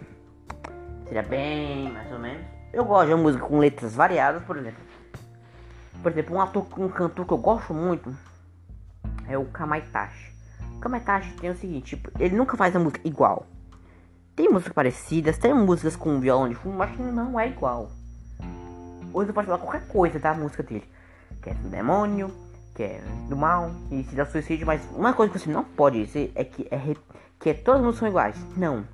seria 1.05 1.23
bem 1.23 1.91
mais 1.93 2.11
ou 2.13 2.19
menos. 2.19 2.45
Eu 2.73 2.85
gosto 2.85 3.09
de 3.09 3.15
uma 3.15 3.23
música 3.23 3.45
com 3.45 3.59
letras 3.59 3.95
variadas, 3.95 4.43
por 4.45 4.57
exemplo. 4.57 4.83
Por 6.03 6.13
exemplo, 6.13 6.37
um 6.37 6.41
ator, 6.41 6.67
um 6.79 6.89
cantor 6.89 7.27
que 7.27 7.33
eu 7.33 7.39
gosto 7.39 7.75
muito 7.75 8.15
é 9.29 9.37
o 9.37 9.45
Kamaitachi. 9.47 10.33
O 10.77 10.81
Kamaitachi 10.81 11.33
tem 11.35 11.51
o 11.51 11.57
seguinte, 11.57 11.97
tipo, 11.97 12.11
ele 12.19 12.35
nunca 12.37 12.57
faz 12.57 12.75
a 12.75 12.79
música 12.79 13.01
igual. 13.05 13.47
Tem 14.41 14.49
músicas 14.49 14.73
parecidas, 14.73 15.37
tem 15.37 15.53
músicas 15.53 15.95
com 15.97 16.19
violão 16.19 16.49
de 16.49 16.55
fundo, 16.55 16.75
mas 16.75 16.99
não 16.99 17.39
é 17.39 17.49
igual. 17.49 17.91
Hoje 19.13 19.27
você 19.27 19.35
pode 19.35 19.47
falar 19.47 19.59
qualquer 19.59 19.87
coisa 19.87 20.19
da 20.19 20.33
música 20.33 20.63
dele. 20.63 20.89
Que 21.43 21.51
é 21.51 21.53
do 21.53 21.69
demônio, 21.69 22.33
que 22.75 22.83
é 22.83 23.03
do 23.29 23.37
mal, 23.37 23.71
e 23.91 24.03
se 24.03 24.17
dá 24.17 24.25
suicídio, 24.25 24.67
mas 24.67 24.81
uma 24.97 25.13
coisa 25.13 25.31
que 25.31 25.39
você 25.39 25.51
não 25.51 25.63
pode 25.63 26.03
dizer 26.03 26.33
é 26.35 26.43
que, 26.43 26.67
é 26.71 26.97
que 27.39 27.51
é, 27.51 27.53
todas 27.53 27.83
as 27.83 27.87
músicas 27.87 27.99
são 27.99 28.09
iguais. 28.09 28.37
Não. 28.57 28.85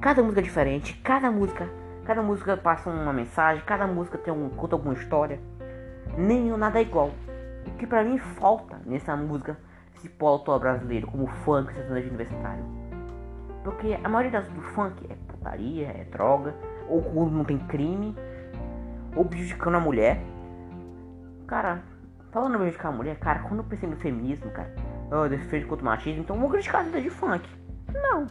Cada 0.00 0.22
música 0.22 0.40
é 0.40 0.44
diferente, 0.44 0.94
cada 1.02 1.28
música, 1.28 1.68
cada 2.04 2.22
música 2.22 2.56
passa 2.56 2.88
uma 2.88 3.12
mensagem, 3.12 3.64
cada 3.66 3.88
música 3.88 4.16
tem 4.16 4.32
um, 4.32 4.48
conta 4.50 4.76
alguma 4.76 4.94
história. 4.94 5.40
Nem 6.16 6.56
nada 6.56 6.78
é 6.78 6.82
igual. 6.82 7.10
O 7.66 7.70
que 7.78 7.84
pra 7.84 8.04
mim 8.04 8.16
falta 8.18 8.80
nessa 8.86 9.16
música, 9.16 9.58
esse 9.96 10.08
polo 10.08 10.56
brasileiro, 10.60 11.08
como 11.08 11.26
funk, 11.26 11.74
sertanejo 11.74 12.06
universitário 12.10 12.83
porque 13.64 13.98
a 14.04 14.08
maioria 14.08 14.30
das, 14.30 14.48
do 14.48 14.60
funk 14.60 14.94
é 15.10 15.14
putaria, 15.26 15.88
é 15.88 16.04
droga, 16.04 16.54
ou 16.86 17.28
não 17.30 17.44
tem 17.44 17.58
crime, 17.58 18.14
ou 19.16 19.24
prejudicando 19.24 19.76
a 19.76 19.80
mulher. 19.80 20.20
Cara, 21.46 21.82
falando 22.30 22.58
prejudicar 22.58 22.88
a 22.90 22.92
mulher, 22.92 23.18
cara, 23.18 23.40
quando 23.40 23.60
eu 23.60 23.64
pensei 23.64 23.88
no 23.88 23.96
feminismo, 23.96 24.50
cara, 24.50 24.72
eu 25.10 25.28
defendo 25.28 25.66
contra 25.66 25.82
o 25.82 25.86
machismo, 25.86 26.20
então 26.20 26.36
eu 26.36 26.40
vou 26.40 26.50
criticar 26.50 26.82
a 26.82 26.84
vida 26.84 27.00
de 27.00 27.10
funk. 27.10 27.48
Não. 27.92 28.26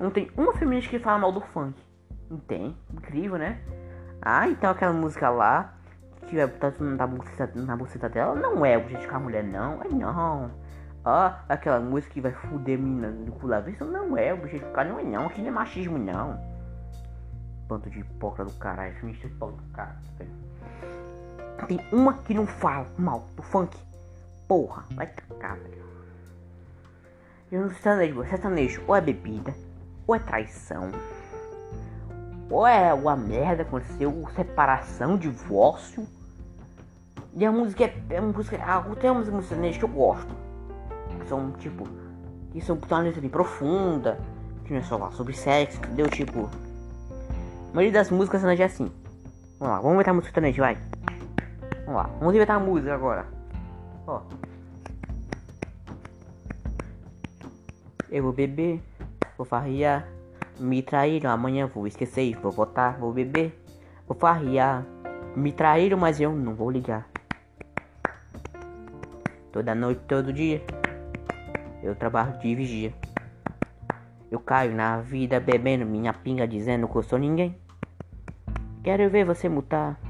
Não 0.00 0.10
tem 0.10 0.28
uma 0.36 0.52
feminista 0.54 0.90
que 0.90 0.98
fala 0.98 1.18
mal 1.18 1.30
do 1.30 1.40
funk. 1.40 1.80
Não 2.28 2.38
tem. 2.38 2.76
Incrível, 2.92 3.38
né? 3.38 3.60
Ah, 4.20 4.48
então 4.48 4.70
aquela 4.70 4.92
música 4.92 5.30
lá, 5.30 5.74
que 6.26 6.34
vai 6.34 6.46
botar 6.46 6.72
na 6.80 7.06
buceta, 7.06 7.52
na 7.54 8.08
dela, 8.08 8.34
não 8.34 8.66
é 8.66 8.76
objetificar 8.76 9.16
a 9.16 9.20
mulher, 9.20 9.44
não. 9.44 9.82
É 9.82 9.88
não. 9.88 10.50
Ah, 11.04 11.44
aquela 11.50 11.80
música 11.80 12.14
que 12.14 12.20
vai 12.20 12.32
fuder 12.32 12.78
menina 12.78 13.10
do 13.10 13.32
cu 13.32 13.46
lá, 13.46 13.60
isso 13.68 13.84
não 13.84 14.16
é 14.16 14.32
objetificar, 14.32 14.88
não 14.88 14.98
é 14.98 15.04
não. 15.04 15.26
Aqui 15.26 15.42
não 15.42 15.48
é 15.48 15.50
machismo, 15.50 15.98
não. 15.98 16.40
Bando 17.68 17.90
de 17.90 18.00
hipócrita 18.00 18.50
do 18.50 18.58
caralho, 18.58 18.94
feminista 18.96 19.26
hipócrita 19.26 19.62
do 19.62 19.72
caralho. 19.72 19.98
Tem 21.68 21.80
uma 21.92 22.14
que 22.14 22.32
não 22.32 22.46
fala 22.46 22.86
mal 22.96 23.26
do 23.36 23.42
funk. 23.42 23.76
Porra, 24.48 24.84
vai 24.94 25.06
cagar, 25.06 25.58
velho. 25.58 25.84
Eu 27.52 27.62
não 27.62 27.70
sertanejo, 27.70 28.24
sertanejo 28.24 28.82
ou 28.86 28.96
é 28.96 29.00
bebida, 29.00 29.54
ou 30.06 30.14
é 30.14 30.18
traição, 30.18 30.90
ou 32.50 32.66
é 32.66 32.92
uma 32.92 33.14
merda 33.14 33.62
aconteceu, 33.62 34.26
separação, 34.34 35.16
divórcio. 35.16 36.06
E 37.34 37.44
a 37.44 37.52
música 37.52 37.84
é, 37.84 37.94
é 38.10 38.20
música, 38.20 38.58
ah, 38.62 38.82
tem 39.00 39.10
umas 39.10 39.28
músicas 39.28 39.76
que 39.76 39.84
eu 39.84 39.88
gosto. 39.88 40.43
Que 41.24 41.30
são 41.30 41.52
tipo, 41.52 41.88
que 42.52 42.60
são 42.60 42.78
uma 42.90 42.98
letra 43.00 43.18
bem 43.18 43.30
profunda, 43.30 44.20
que 44.64 44.72
não 44.72 44.80
é 44.80 44.82
só 44.82 44.98
falar 44.98 45.12
sobre 45.12 45.32
sexo, 45.32 45.78
entendeu? 45.78 46.06
Tipo, 46.08 46.50
a 47.70 47.74
maioria 47.74 47.98
das 47.98 48.10
músicas 48.10 48.42
são 48.42 48.50
é 48.50 48.62
assim. 48.62 48.92
Vamos 49.58 49.74
lá, 49.74 49.80
vamos 49.80 49.94
inventar 49.94 50.10
a 50.10 50.14
música 50.14 50.32
sertaneja, 50.34 50.62
vai. 50.62 50.78
Vamos 51.86 51.94
lá, 51.94 52.10
vamos 52.18 52.34
inventar 52.34 52.56
a 52.56 52.60
música 52.60 52.94
agora. 52.94 53.26
Ó. 54.06 54.20
Eu 58.10 58.22
vou 58.22 58.32
beber, 58.32 58.82
vou 59.38 59.46
farriar. 59.46 60.06
Me 60.60 60.82
traíram, 60.82 61.30
amanhã 61.30 61.66
vou 61.66 61.86
esquecer. 61.86 62.36
Vou 62.36 62.52
votar, 62.52 62.98
vou 62.98 63.12
beber, 63.12 63.58
vou 64.06 64.16
farriar. 64.16 64.84
Me 65.34 65.50
traíram, 65.50 65.96
mas 65.96 66.20
eu 66.20 66.32
não 66.32 66.54
vou 66.54 66.70
ligar. 66.70 67.08
Toda 69.50 69.74
noite, 69.74 70.02
todo 70.06 70.32
dia, 70.32 70.62
eu 71.84 71.94
trabalho 71.94 72.38
de 72.38 72.54
vigia. 72.54 72.94
Eu 74.30 74.40
caio 74.40 74.74
na 74.74 75.02
vida 75.02 75.38
bebendo 75.38 75.84
minha 75.84 76.14
pinga, 76.14 76.48
dizendo 76.48 76.88
que 76.88 76.96
eu 76.96 77.02
sou 77.02 77.18
ninguém. 77.18 77.54
Quero 78.82 79.08
ver 79.10 79.24
você 79.24 79.48
mutar 79.48 80.00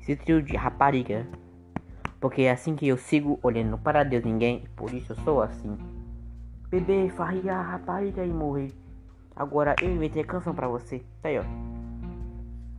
esse 0.00 0.14
trio 0.14 0.42
de 0.42 0.54
rapariga. 0.54 1.26
Porque 2.20 2.42
é 2.42 2.50
assim 2.50 2.76
que 2.76 2.86
eu 2.86 2.96
sigo 2.98 3.38
olhando 3.42 3.78
para 3.78 4.04
Deus 4.04 4.22
ninguém, 4.22 4.64
por 4.76 4.92
isso 4.92 5.12
eu 5.12 5.16
sou 5.16 5.42
assim. 5.42 5.76
Beber, 6.68 7.10
farriar, 7.10 7.70
rapariga 7.70 8.24
e 8.24 8.30
morrer. 8.30 8.72
Agora 9.34 9.74
eu 9.80 9.90
inventei 9.90 10.24
canção 10.24 10.54
pra 10.54 10.68
você. 10.68 11.02
Tá 11.22 11.30
aí, 11.30 11.38
ó. 11.38 11.44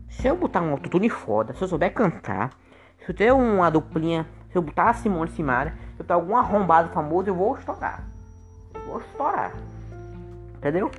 Se 0.07 0.27
eu 0.27 0.37
botar 0.37 0.61
um 0.61 0.71
autotune 0.71 1.09
foda, 1.09 1.53
se 1.53 1.63
eu 1.63 1.67
souber 1.67 1.93
cantar, 1.93 2.51
se 2.99 3.09
eu 3.09 3.15
ter 3.15 3.33
uma 3.33 3.69
duplinha, 3.69 4.27
se 4.49 4.57
eu 4.57 4.61
botar 4.61 4.89
a 4.89 4.93
Simone 4.93 5.29
Simara, 5.31 5.75
ter 6.05 6.13
algum 6.13 6.35
arrombado 6.35 6.89
famoso, 6.89 7.29
eu 7.29 7.35
vou 7.35 7.57
estourar. 7.57 8.03
Eu 8.73 8.81
vou 8.81 8.99
estourar. 8.99 9.53
Entendeu? 10.55 10.91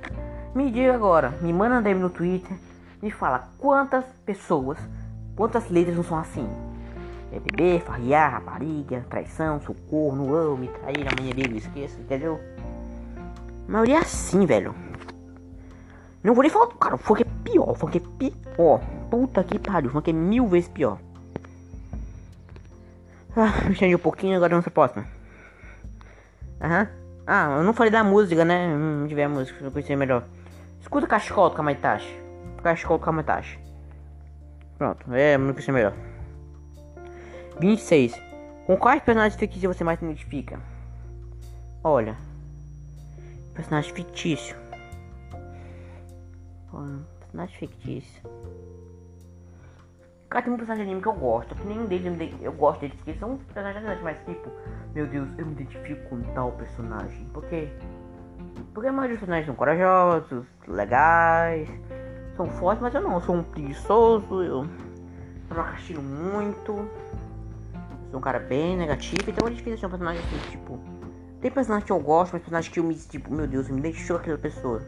Me 0.53 0.71
diga 0.71 0.95
agora, 0.95 1.29
me 1.41 1.53
manda 1.53 1.77
um 1.77 1.81
DM 1.81 1.99
no 1.99 2.09
Twitter, 2.09 2.57
me 3.01 3.11
fala 3.11 3.49
quantas 3.57 4.03
pessoas, 4.25 4.77
quantas 5.35 5.69
letras 5.69 5.95
não 5.95 6.03
são 6.03 6.17
assim. 6.17 6.47
Beber, 7.31 7.81
farriar, 7.81 8.31
rapariga, 8.31 9.05
traição, 9.09 9.61
socorro, 9.61 10.35
amo, 10.35 10.57
me 10.57 10.67
trair, 10.67 11.07
amanhã 11.07 11.33
bebo, 11.35 11.55
esqueça, 11.55 11.99
entendeu? 11.99 12.39
A 13.67 13.71
maioria 13.71 13.97
é 13.97 13.99
assim, 13.99 14.45
velho. 14.45 14.73
Não 16.23 16.33
vou 16.33 16.41
nem 16.41 16.49
falar, 16.49 16.67
cara, 16.79 16.95
o 16.95 16.97
funk 16.97 17.21
é 17.21 17.25
pior, 17.43 17.69
o 17.69 17.75
funk 17.75 17.97
é 17.97 18.17
pior. 18.17 18.81
Puta 19.11 19.43
que 19.43 19.59
pariu, 19.59 19.89
o 19.89 19.93
funk 19.93 20.09
é 20.09 20.13
mil 20.13 20.47
vezes 20.47 20.67
pior. 20.67 20.97
Ah, 23.41 23.69
me 23.69 23.95
um 23.95 23.99
pouquinho, 23.99 24.35
agora 24.35 24.53
não 24.53 24.61
se 24.61 24.69
posta. 24.69 25.05
Aham. 26.61 26.89
Ah, 27.25 27.55
eu 27.57 27.63
não 27.63 27.73
falei 27.73 27.89
da 27.89 28.03
música, 28.03 28.43
né? 28.43 28.67
Não 28.75 29.07
tiver 29.07 29.29
música, 29.29 29.63
eu 29.63 29.71
conheci 29.71 29.95
melhor. 29.95 30.25
Escuta 30.81 31.07
Cachecol 31.07 31.49
do 31.49 31.55
Kamaitachi. 31.55 32.13
Cachecol 32.61 32.97
do 32.97 33.05
Kamaitachi. 33.05 33.57
Pronto, 34.77 35.13
é, 35.13 35.37
não 35.37 35.53
conheci 35.53 35.71
melhor. 35.71 35.93
26. 37.61 38.13
Com 38.65 38.75
quais 38.75 39.01
personagens 39.01 39.39
fictícios 39.39 39.77
você 39.77 39.85
mais 39.85 39.99
se 39.99 40.05
identifica? 40.05 40.59
Olha, 41.81 42.17
Personagem 43.53 43.93
fictício. 43.93 44.55
personagem 47.19 47.57
fictício. 47.57 48.21
Cara, 50.29 50.43
tem 50.43 50.53
um 50.53 50.57
personagem 50.57 50.85
de 50.85 50.91
anime 50.91 51.01
que 51.01 51.07
eu 51.07 51.13
gosto, 51.13 51.55
que 51.55 51.65
nenhum 51.65 51.85
deles 51.85 52.33
eu 52.39 52.51
gosto 52.51 52.81
deles, 52.81 52.95
porque 52.97 53.11
eles 53.11 53.19
são 53.19 53.37
personagens 53.51 54.01
mas 54.03 54.17
tipo, 54.25 54.51
meu 54.93 55.07
Deus, 55.07 55.27
eu 55.39 55.45
me 55.45 55.53
identifico 55.53 56.07
com 56.07 56.21
tal 56.33 56.51
personagem. 56.51 57.25
Por 57.33 57.43
quê? 57.45 57.67
Porque 58.71 58.89
a 58.89 58.91
maioria 58.91 59.15
dos 59.15 59.21
personagens 59.21 59.47
são 59.47 59.55
corajosos, 59.55 60.45
legais, 60.67 61.67
são 62.37 62.45
fortes, 62.45 62.81
mas 62.81 62.93
eu 62.93 63.01
não, 63.01 63.15
eu 63.15 63.21
sou 63.21 63.37
um 63.37 63.43
preguiçoso, 63.43 64.43
eu 64.43 64.67
procrastino 65.47 66.01
muito, 66.03 66.87
sou 68.11 68.19
um 68.19 68.21
cara 68.21 68.37
bem 68.37 68.77
negativo, 68.77 69.31
então 69.31 69.47
é 69.47 69.49
difícil 69.49 69.73
achar 69.73 69.87
um 69.87 69.89
personagem 69.89 70.21
assim, 70.21 70.51
tipo, 70.51 70.79
tem 71.41 71.49
personagem 71.49 71.87
que 71.87 71.91
eu 71.91 71.99
gosto, 71.99 72.33
mas 72.33 72.41
personagem 72.43 72.71
que 72.71 72.79
eu 72.79 72.83
me, 72.83 72.93
tipo, 72.93 73.33
meu 73.33 73.47
Deus, 73.47 73.67
eu 73.67 73.75
me 73.75 73.93
com 73.93 74.13
aquela 74.13 74.37
pessoa. 74.37 74.83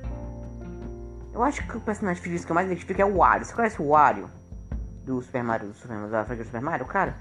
Eu 1.34 1.42
acho 1.42 1.66
que 1.66 1.78
o 1.78 1.82
personagem 1.82 2.22
físico 2.22 2.46
que 2.46 2.52
eu 2.52 2.56
mais 2.56 2.68
identifico 2.68 3.02
é 3.02 3.06
o 3.06 3.18
Wario. 3.18 3.46
Você 3.46 3.54
conhece 3.54 3.82
o 3.82 3.88
Wario? 3.88 4.30
Do 5.06 5.22
Super 5.22 5.44
Mario, 5.44 5.68
do 5.70 5.74
Super 5.74 5.96
Mario, 5.96 6.12
da 6.12 6.26
franquia 6.26 6.44
do 6.44 6.48
Super 6.48 6.62
Mario? 6.62 6.86
Cara, 6.86 7.16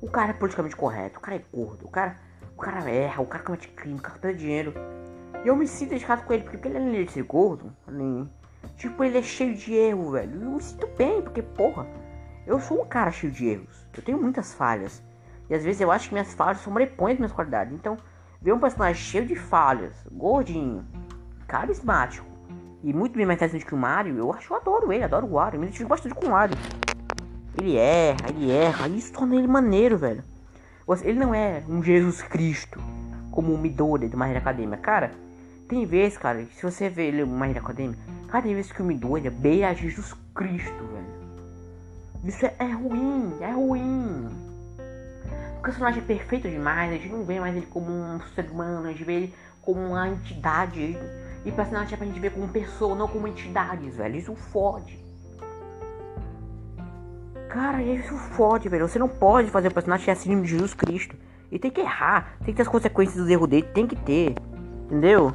o 0.00 0.08
cara 0.08 0.30
é 0.30 0.34
politicamente 0.34 0.76
correto, 0.76 1.18
o 1.18 1.22
cara 1.22 1.36
é 1.36 1.44
gordo, 1.52 1.86
o 1.86 1.90
cara, 1.90 2.16
o 2.56 2.60
cara 2.60 2.90
erra, 2.90 3.22
o 3.22 3.26
cara 3.26 3.42
comete 3.42 3.68
crime, 3.68 3.98
o 3.98 4.02
cara 4.02 4.18
perde 4.18 4.40
dinheiro. 4.40 4.74
E 5.44 5.48
eu 5.48 5.56
me 5.56 5.66
sinto 5.66 5.88
identificado 5.88 6.22
com 6.22 6.32
ele, 6.32 6.44
porque 6.44 6.68
ele 6.68 6.76
além 6.76 7.04
de 7.04 7.12
ser 7.12 7.22
gordo, 7.22 7.72
além, 7.86 8.30
tipo, 8.76 9.02
ele 9.02 9.18
é 9.18 9.22
cheio 9.22 9.54
de 9.54 9.72
erro, 9.74 10.12
velho. 10.12 10.42
Eu 10.42 10.50
me 10.50 10.62
sinto 10.62 10.86
bem, 10.98 11.22
porque, 11.22 11.42
porra, 11.42 11.86
eu 12.46 12.60
sou 12.60 12.82
um 12.82 12.86
cara 12.86 13.10
cheio 13.10 13.32
de 13.32 13.46
erros. 13.46 13.86
Eu 13.96 14.02
tenho 14.02 14.20
muitas 14.20 14.54
falhas. 14.54 15.02
E 15.48 15.54
às 15.54 15.64
vezes 15.64 15.80
eu 15.80 15.90
acho 15.90 16.08
que 16.08 16.14
minhas 16.14 16.34
falhas 16.34 16.60
sobrepõem 16.60 17.14
as 17.14 17.18
minhas 17.18 17.32
qualidades. 17.32 17.72
Então, 17.74 17.96
ver 18.40 18.52
um 18.52 18.60
personagem 18.60 19.02
cheio 19.02 19.26
de 19.26 19.36
falhas, 19.36 19.94
gordinho, 20.12 20.86
carismático 21.46 22.34
e 22.82 22.92
muito 22.92 23.16
bem 23.16 23.24
mais 23.24 23.38
interessante 23.38 23.64
que 23.64 23.74
o 23.74 23.78
Mario, 23.78 24.18
eu 24.18 24.30
acho 24.30 24.52
eu 24.52 24.58
adoro 24.58 24.92
ele, 24.92 25.04
adoro 25.04 25.26
o 25.26 25.30
Wario, 25.30 25.58
me 25.58 25.64
identifico 25.64 25.88
bastante 25.88 26.14
com 26.14 26.26
o 26.26 26.30
Wario. 26.30 26.54
Ele 27.60 27.76
erra, 27.76 28.28
ele 28.28 28.50
erra, 28.50 28.88
isso 28.88 29.12
torna 29.12 29.36
ele 29.36 29.46
maneiro, 29.46 29.96
velho. 29.96 30.22
Ele 31.02 31.18
não 31.18 31.34
é 31.34 31.62
um 31.68 31.82
Jesus 31.82 32.22
Cristo, 32.22 32.80
como 33.30 33.52
o 33.52 33.58
Midori 33.58 34.08
do 34.08 34.16
Magia 34.16 34.38
Academia. 34.38 34.76
Cara, 34.76 35.12
tem 35.68 35.86
vezes, 35.86 36.18
cara, 36.18 36.44
se 36.52 36.62
você 36.62 36.88
vê 36.88 37.08
ele 37.08 37.24
no 37.24 37.36
Magia 37.36 37.60
Academia, 37.60 37.96
cara, 38.28 38.44
tem 38.44 38.54
vezes 38.54 38.72
que 38.72 38.82
o 38.82 38.84
Midori 38.84 39.26
é 39.26 39.30
beira 39.30 39.74
Jesus 39.74 40.14
Cristo, 40.34 40.84
velho. 40.92 41.14
Isso 42.24 42.44
é, 42.44 42.54
é 42.58 42.72
ruim, 42.72 43.34
é 43.40 43.50
ruim 43.50 44.44
personagem 45.64 46.02
é 46.02 46.06
perfeito 46.06 46.48
demais, 46.48 46.90
a 46.90 46.94
gente 46.94 47.08
não 47.08 47.24
vê 47.24 47.40
mais 47.40 47.56
ele 47.56 47.66
como 47.66 47.90
um 47.90 48.20
ser 48.34 48.44
humano, 48.50 48.86
a 48.86 48.90
gente 48.90 49.02
vê 49.02 49.14
ele 49.14 49.34
como 49.62 49.80
uma 49.80 50.08
entidade. 50.08 50.96
E 51.44 51.50
personagem 51.50 51.94
é 51.94 51.96
pra 51.96 52.06
gente 52.06 52.20
ver 52.20 52.32
como 52.32 52.48
pessoa, 52.48 52.94
não 52.94 53.08
como 53.08 53.26
entidades, 53.26 53.96
velho. 53.96 54.16
Isso 54.16 54.34
fode. 54.34 55.02
Cara, 57.54 57.80
isso 57.84 58.16
fode, 58.16 58.68
velho. 58.68 58.88
Você 58.88 58.98
não 58.98 59.08
pode 59.08 59.48
fazer 59.48 59.68
o 59.68 59.72
personagem 59.72 60.12
assim 60.12 60.42
de 60.42 60.48
Jesus 60.48 60.74
Cristo. 60.74 61.16
E 61.52 61.56
tem 61.56 61.70
que 61.70 61.80
errar. 61.80 62.34
Tem 62.38 62.46
que 62.46 62.54
ter 62.54 62.62
as 62.62 62.68
consequências 62.68 63.24
do 63.24 63.30
erro 63.30 63.46
dele. 63.46 63.62
Tem 63.72 63.86
que 63.86 63.94
ter. 63.94 64.34
Entendeu? 64.86 65.32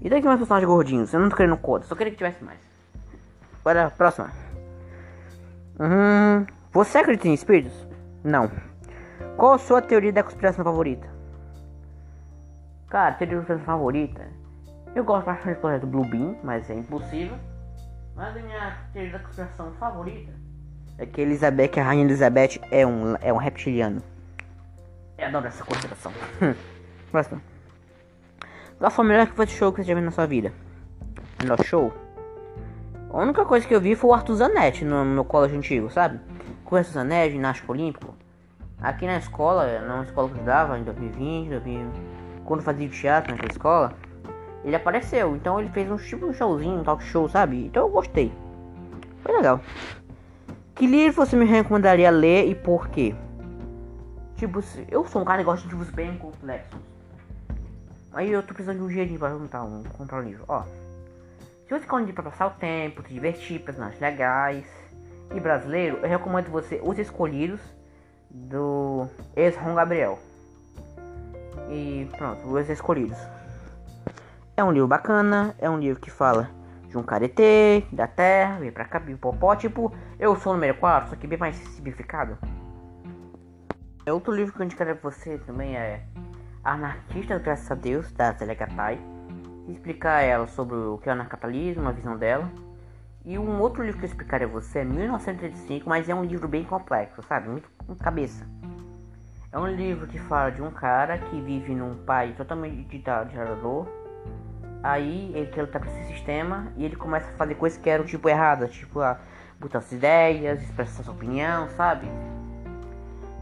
E 0.00 0.08
daqui 0.08 0.24
mais 0.24 0.38
personagens 0.38 0.70
gordinhos. 0.70 1.12
Eu 1.12 1.18
não 1.18 1.28
tô 1.28 1.34
querendo 1.34 1.56
coda. 1.56 1.84
Só 1.84 1.96
queria 1.96 2.12
que 2.12 2.16
tivesse 2.16 2.44
mais. 2.44 2.60
Bora, 3.64 3.90
próxima. 3.90 4.30
Hum, 5.80 6.46
você 6.70 6.98
acredita 6.98 7.26
em 7.26 7.34
espíritos? 7.34 7.72
Não. 8.22 8.48
Qual 9.36 9.54
a 9.54 9.58
sua 9.58 9.82
teoria 9.82 10.12
da 10.12 10.22
conspiração 10.22 10.64
favorita? 10.64 11.08
Cara, 12.88 13.16
teoria 13.16 13.34
da 13.34 13.40
conspiração 13.40 13.66
favorita. 13.66 14.28
Eu 14.94 15.02
gosto 15.02 15.26
bastante 15.26 15.56
do 15.56 15.60
projeto 15.60 15.86
Blue 15.88 16.08
Beam, 16.08 16.36
mas 16.44 16.70
é 16.70 16.74
impossível. 16.74 17.36
Mas 18.20 18.36
a 18.36 18.40
minha 18.40 18.76
teoria 18.92 19.12
da 19.12 19.18
conspiração 19.20 19.72
favorita 19.80 20.30
é 20.98 21.06
que 21.06 21.22
Elizabeth, 21.22 21.80
a 21.80 21.82
rainha 21.82 22.04
Elizabeth, 22.04 22.60
é 22.70 22.86
um, 22.86 23.16
é 23.18 23.32
um 23.32 23.38
reptiliano. 23.38 24.02
Eu 25.16 25.28
adoro 25.28 25.46
essa 25.46 25.64
conspiração. 25.64 26.12
Próximo. 27.10 27.40
Qual 28.78 28.90
foi 28.90 29.04
o 29.06 29.08
melhor 29.08 29.26
que 29.26 29.46
show 29.46 29.72
que 29.72 29.80
você 29.80 29.88
já 29.88 29.94
viu 29.94 30.02
na 30.02 30.10
sua 30.10 30.26
vida? 30.26 30.52
Melhor 31.40 31.64
show? 31.64 31.94
A 33.08 33.22
única 33.22 33.42
coisa 33.46 33.66
que 33.66 33.74
eu 33.74 33.80
vi 33.80 33.94
foi 33.94 34.10
o 34.10 34.12
Arthur 34.12 34.34
Zanetti 34.34 34.84
no 34.84 35.02
meu 35.02 35.24
colégio 35.24 35.56
antigo, 35.56 35.88
sabe? 35.88 36.20
Com 36.66 36.76
Arthur 36.76 36.92
Zanetti, 36.92 37.36
ginástica 37.36 37.72
olímpico. 37.72 38.14
Aqui 38.82 39.06
na 39.06 39.16
escola, 39.16 39.80
na 39.80 40.02
escola 40.02 40.28
que 40.28 40.34
eu 40.34 40.36
estudava, 40.36 40.78
em 40.78 40.84
2020, 40.84 41.48
2020, 41.48 42.02
quando 42.44 42.62
fazia 42.62 42.86
teatro 42.86 43.32
naquela 43.32 43.50
escola, 43.50 43.94
ele 44.64 44.76
apareceu. 44.76 45.36
Então 45.36 45.60
ele 45.60 45.70
fez 45.70 45.90
um 45.90 45.96
tipo 45.96 46.26
um 46.26 46.32
showzinho, 46.32 46.80
um 46.80 46.84
talk 46.84 47.02
show, 47.04 47.28
sabe? 47.28 47.66
Então 47.66 47.84
eu 47.84 47.90
gostei. 47.90 48.32
Foi 49.22 49.34
legal. 49.34 49.60
Que 50.74 50.86
livro 50.86 51.24
você 51.24 51.36
me 51.36 51.44
recomendaria 51.44 52.10
ler 52.10 52.48
e 52.48 52.54
por 52.54 52.88
quê? 52.88 53.14
Tipo, 54.36 54.62
eu 54.90 55.06
sou 55.06 55.20
um 55.20 55.24
cara 55.24 55.38
que 55.38 55.44
gosta 55.44 55.68
de 55.68 55.74
livros 55.74 55.90
bem 55.90 56.16
complexos. 56.16 56.80
Aí 58.12 58.30
eu 58.30 58.42
tô 58.42 58.54
precisando 58.54 58.78
de 58.78 58.84
um 58.84 58.88
dinheirinho 58.88 59.18
pra 59.18 59.30
juntar 59.30 59.62
um, 59.62 59.82
comprar 59.96 60.20
um 60.20 60.22
livro. 60.22 60.44
Ó, 60.48 60.62
se 60.62 61.78
você 61.78 61.86
quer 61.86 61.94
um 61.94 61.98
livro 61.98 62.14
pra 62.14 62.24
passar 62.24 62.46
o 62.46 62.50
tempo, 62.50 63.02
se 63.02 63.12
divertir, 63.12 63.60
personagens 63.60 64.00
legais 64.00 64.64
e 65.34 65.38
brasileiro, 65.38 65.98
eu 65.98 66.08
recomendo 66.08 66.50
você 66.50 66.80
Os 66.82 66.98
Escolhidos 66.98 67.60
do 68.30 69.06
ex-Ron 69.36 69.74
Gabriel. 69.74 70.18
E 71.70 72.08
pronto, 72.16 72.48
Os 72.48 72.68
Escolhidos. 72.68 73.18
É 74.60 74.62
um 74.62 74.70
livro 74.70 74.86
bacana, 74.86 75.54
é 75.58 75.70
um 75.70 75.78
livro 75.78 75.98
que 75.98 76.10
fala 76.10 76.50
de 76.86 76.98
um 76.98 77.02
caretê, 77.02 77.82
da 77.90 78.06
terra, 78.06 78.58
vem 78.58 78.70
pra 78.70 78.84
cá, 78.84 79.00
popó, 79.18 79.56
tipo, 79.56 79.90
eu 80.18 80.36
sou 80.36 80.52
o 80.52 80.54
número 80.54 80.76
4, 80.76 81.08
só 81.08 81.16
que 81.16 81.26
bem 81.26 81.38
mais 81.38 81.56
simplificado. 81.56 82.36
É 84.04 84.12
outro 84.12 84.34
livro 84.34 84.52
que 84.52 84.60
eu 84.60 84.64
indicaria 84.66 84.94
pra 84.94 85.10
você 85.10 85.38
também 85.38 85.78
é 85.78 86.02
Anarquista, 86.62 87.38
graças 87.38 87.70
a 87.70 87.74
Deus, 87.74 88.12
da 88.12 88.32
Zélia 88.32 88.54
Gattai. 88.54 89.00
Explicar 89.66 90.20
ela 90.20 90.46
sobre 90.46 90.76
o 90.76 90.98
que 90.98 91.08
é 91.08 91.12
o 91.12 91.14
anarcapitalismo, 91.14 91.88
a 91.88 91.92
visão 91.92 92.18
dela. 92.18 92.46
E 93.24 93.38
um 93.38 93.62
outro 93.62 93.82
livro 93.82 93.98
que 93.98 94.04
eu 94.04 94.10
explicaria 94.10 94.46
a 94.46 94.50
você 94.50 94.80
é 94.80 94.84
1935, 94.84 95.88
mas 95.88 96.06
é 96.06 96.14
um 96.14 96.22
livro 96.22 96.46
bem 96.46 96.64
complexo, 96.64 97.22
sabe? 97.22 97.48
Muito 97.48 97.70
com 97.86 97.94
cabeça. 97.94 98.46
É 99.50 99.58
um 99.58 99.68
livro 99.68 100.06
que 100.06 100.18
fala 100.18 100.50
de 100.50 100.60
um 100.60 100.70
cara 100.70 101.16
que 101.16 101.40
vive 101.40 101.74
num 101.74 102.04
país 102.04 102.36
totalmente 102.36 102.84
ditador 102.90 103.99
Aí 104.82 105.30
ele 105.34 105.46
quer 105.46 105.62
lutar 105.62 105.80
pra 105.80 105.90
esse 105.90 106.12
sistema 106.12 106.72
e 106.76 106.84
ele 106.84 106.96
começa 106.96 107.28
a 107.28 107.32
fazer 107.32 107.54
coisas 107.54 107.78
que 107.78 107.88
eram 107.90 108.04
tipo 108.04 108.28
erradas, 108.28 108.72
tipo 108.72 109.00
a 109.00 109.18
botar 109.58 109.80
suas 109.80 109.92
ideias, 109.92 110.62
expressar 110.62 111.02
sua 111.02 111.12
opinião, 111.12 111.68
sabe? 111.76 112.06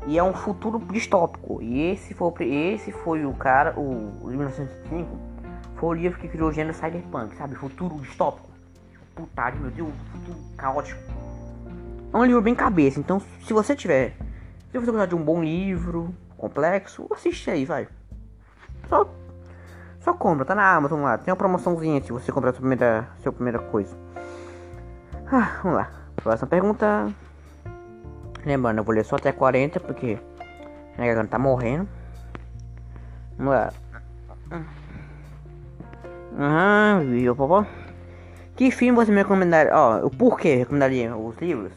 E 0.06 0.18
é 0.18 0.22
um 0.22 0.32
futuro 0.32 0.78
distópico. 0.90 1.62
E 1.62 1.92
esse 1.92 2.12
foi, 2.14 2.32
esse 2.42 2.90
foi 2.90 3.24
o 3.24 3.32
cara, 3.34 3.78
o, 3.78 4.18
o 4.22 4.26
1905, 4.28 5.16
foi 5.76 5.88
o 5.88 5.92
livro 5.92 6.18
que 6.18 6.26
criou 6.26 6.48
o 6.48 6.52
gênero 6.52 6.74
cyberpunk, 6.74 7.36
sabe? 7.36 7.54
Futuro 7.54 7.96
distópico. 8.00 8.48
Putário, 9.14 9.60
meu 9.60 9.70
Deus, 9.70 9.92
futuro 10.12 10.38
caótico. 10.56 11.00
É 12.12 12.16
um 12.16 12.24
livro 12.24 12.40
bem 12.40 12.54
cabeça, 12.54 12.98
então 12.98 13.20
se 13.44 13.52
você 13.52 13.76
tiver, 13.76 14.16
se 14.72 14.78
você 14.78 14.90
gostar 14.90 15.06
de 15.06 15.14
um 15.14 15.22
bom 15.22 15.42
livro, 15.42 16.14
complexo, 16.36 17.06
assiste 17.10 17.50
aí, 17.50 17.64
vai. 17.64 17.86
Só 18.88 19.08
só 20.08 20.14
compra, 20.14 20.44
tá 20.44 20.54
na 20.54 20.74
Amazon 20.74 21.02
lá. 21.02 21.18
Tem 21.18 21.30
uma 21.30 21.36
promoçãozinha 21.36 22.02
se 22.02 22.10
você 22.12 22.32
comprar 22.32 22.50
a 22.50 22.52
sua 22.54 22.60
primeira, 22.60 23.08
sua 23.22 23.30
primeira 23.32 23.58
coisa. 23.58 23.94
Ah, 25.30 25.58
vamos 25.62 25.78
lá. 25.78 25.90
Próxima 26.16 26.48
pergunta. 26.48 27.12
Lembrando, 28.46 28.78
eu 28.78 28.84
vou 28.84 28.94
ler 28.94 29.04
só 29.04 29.16
até 29.16 29.32
40 29.32 29.78
porque 29.80 30.18
minha 30.96 31.08
garganta 31.08 31.32
tá 31.32 31.38
morrendo. 31.38 31.86
Vamos 33.36 33.52
lá. 33.52 33.72
Aham, 36.38 37.04
viu, 37.10 37.36
popó? 37.36 37.66
Que 38.56 38.70
filme 38.70 38.96
você 38.96 39.12
me 39.12 39.18
recomendaria? 39.18 39.72
Ó, 39.74 40.06
o 40.06 40.10
porquê 40.10 40.54
recomendaria 40.54 41.14
os 41.14 41.36
livros? 41.36 41.72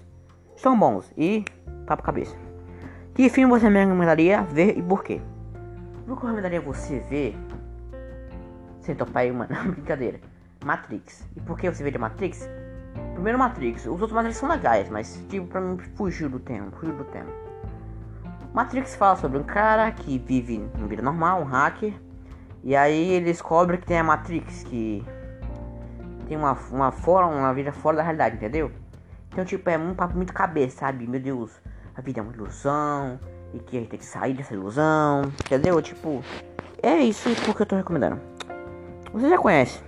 São 0.55 0.79
bons 0.79 1.11
e 1.17 1.43
papo 1.85 2.01
cabeça. 2.01 2.35
Que 3.13 3.27
filme 3.27 3.51
você 3.51 3.69
me 3.69 3.83
recomendaria 3.83 4.41
ver 4.43 4.77
e 4.77 4.81
por 4.81 5.03
quê? 5.03 5.19
Eu 6.07 6.15
recomendaria 6.15 6.61
você 6.61 6.99
ver 6.99 7.37
sem 8.81 8.95
topar 8.95 9.23
aí, 9.23 9.31
mano. 9.31 9.49
Brincadeira. 9.71 10.19
Matrix. 10.63 11.27
E 11.35 11.41
por 11.41 11.57
que 11.57 11.69
você 11.69 11.83
vê 11.83 11.91
de 11.91 11.97
Matrix? 11.97 12.47
Primeiro 13.13 13.39
Matrix. 13.39 13.81
Os 13.85 14.01
outros 14.01 14.11
Matrix 14.11 14.37
são 14.37 14.49
legais, 14.49 14.89
mas 14.89 15.23
tipo, 15.29 15.47
pra 15.47 15.61
mim 15.61 15.77
fugiu 15.95 16.29
do 16.29 16.39
tema. 16.39 16.71
Fugiu 16.71 16.95
do 16.95 17.03
tema. 17.05 17.29
Matrix 18.53 18.95
fala 18.95 19.15
sobre 19.15 19.37
um 19.37 19.43
cara 19.43 19.91
que 19.91 20.19
vive 20.19 20.69
uma 20.75 20.87
vida 20.87 21.01
normal, 21.01 21.41
um 21.41 21.45
hacker. 21.45 21.93
E 22.63 22.75
aí 22.75 23.13
ele 23.13 23.25
descobre 23.25 23.77
que 23.77 23.87
tem 23.87 23.97
a 23.97 24.03
Matrix, 24.03 24.63
que 24.63 25.03
tem 26.27 26.37
uma, 26.37 26.53
uma, 26.69 26.91
fora, 26.91 27.25
uma 27.25 27.53
vida 27.53 27.71
fora 27.71 27.97
da 27.97 28.03
realidade, 28.03 28.35
entendeu? 28.35 28.71
Então, 29.31 29.45
tipo, 29.45 29.69
é 29.69 29.77
um 29.77 29.95
papo 29.95 30.15
muito 30.15 30.33
cabeça, 30.33 30.79
sabe? 30.79 31.07
Meu 31.07 31.19
Deus, 31.19 31.51
a 31.95 32.01
vida 32.01 32.19
é 32.19 32.23
uma 32.23 32.33
ilusão. 32.33 33.19
E 33.53 33.59
que 33.59 33.77
a 33.77 33.79
gente 33.79 33.89
tem 33.89 33.99
que 33.99 34.05
sair 34.05 34.33
dessa 34.33 34.53
ilusão, 34.53 35.23
entendeu? 35.45 35.81
Tipo, 35.81 36.23
é 36.81 36.97
isso 36.97 37.29
porque 37.45 37.63
eu 37.63 37.65
tô 37.65 37.75
recomendando. 37.75 38.19
Você 39.13 39.29
já 39.29 39.37
conhece? 39.37 39.79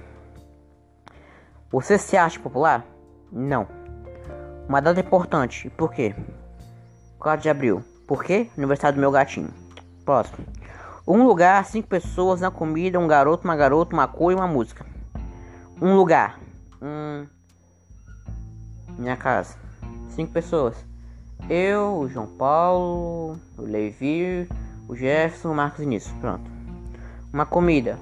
Você 1.72 1.98
se 1.98 2.18
acha 2.18 2.40
popular? 2.40 2.86
Não. 3.32 3.68
Uma 4.68 4.82
data 4.82 5.00
importante. 5.00 5.70
Por 5.72 5.92
quê? 5.92 6.14
4 7.20 7.42
de 7.42 7.50
abril. 7.50 7.84
Por 8.06 8.24
quê? 8.24 8.50
Aniversário 8.58 8.98
do 8.98 9.00
meu 9.00 9.12
gatinho. 9.12 9.50
Próximo. 10.04 10.46
Um 11.08 11.26
lugar, 11.26 11.64
cinco 11.66 11.88
pessoas 11.88 12.42
na 12.42 12.52
comida, 12.52 13.00
um 13.00 13.08
garoto, 13.08 13.46
uma 13.46 13.56
garota, 13.56 13.96
uma 13.96 14.08
cor 14.08 14.32
e 14.34 14.36
uma 14.36 14.48
música. 14.48 14.86
Um 15.82 15.96
lugar. 15.96 16.38
Hum. 16.82 17.26
Minha 18.98 19.16
casa. 19.16 19.56
Cinco 20.10 20.34
pessoas. 20.34 20.76
Eu, 21.50 21.98
o 21.98 22.10
João 22.10 22.28
Paulo, 22.28 23.40
o 23.58 23.62
Levi, 23.62 24.48
o 24.88 24.96
Jefferson, 24.96 25.52
o 25.52 25.56
Marcos 25.56 25.82
Início. 25.82 26.14
Pronto. 26.22 26.50
Uma 27.32 27.46
comida. 27.46 27.98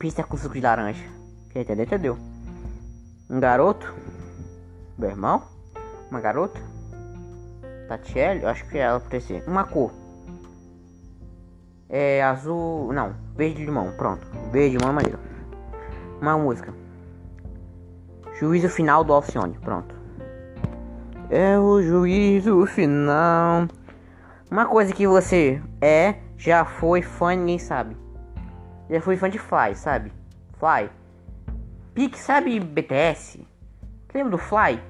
Pizza 0.00 0.24
com 0.24 0.34
suco 0.34 0.54
de 0.54 0.62
laranja. 0.62 1.04
Quem 1.50 1.60
entendeu, 1.60 1.84
entendeu. 1.84 2.18
Um 3.28 3.38
garoto. 3.38 3.94
Meu 4.96 5.10
irmão. 5.10 5.42
Uma 6.10 6.20
garota. 6.22 6.58
Tatiele, 7.86 8.46
acho 8.46 8.64
que 8.64 8.78
é 8.78 8.80
ela 8.80 8.98
por 8.98 9.12
esse. 9.12 9.42
Uma 9.46 9.64
cor. 9.64 9.92
É 11.86 12.22
azul. 12.22 12.90
Não, 12.94 13.14
verde 13.36 13.62
limão. 13.62 13.92
Pronto. 13.92 14.26
Verde 14.50 14.78
limão 14.78 14.88
é 14.88 14.94
maneiro. 14.94 15.18
Uma 16.18 16.38
música. 16.38 16.72
Juízo 18.38 18.70
final 18.70 19.04
do 19.04 19.12
Alcione. 19.12 19.58
Pronto. 19.58 19.94
É 21.28 21.58
o 21.58 21.82
juízo 21.82 22.64
final. 22.64 23.68
Uma 24.50 24.64
coisa 24.64 24.94
que 24.94 25.06
você 25.06 25.60
é, 25.78 26.14
já 26.38 26.64
foi 26.64 27.02
fã, 27.02 27.36
ninguém 27.36 27.58
sabe. 27.58 27.99
Já 28.90 29.00
fui 29.00 29.16
fã 29.16 29.30
de 29.30 29.38
Fly, 29.38 29.76
sabe? 29.76 30.12
Fly. 30.58 30.90
Pique, 31.94 32.18
sabe 32.18 32.58
BTS? 32.58 33.46
Lembra 34.12 34.32
do 34.32 34.38
Fly? 34.38 34.82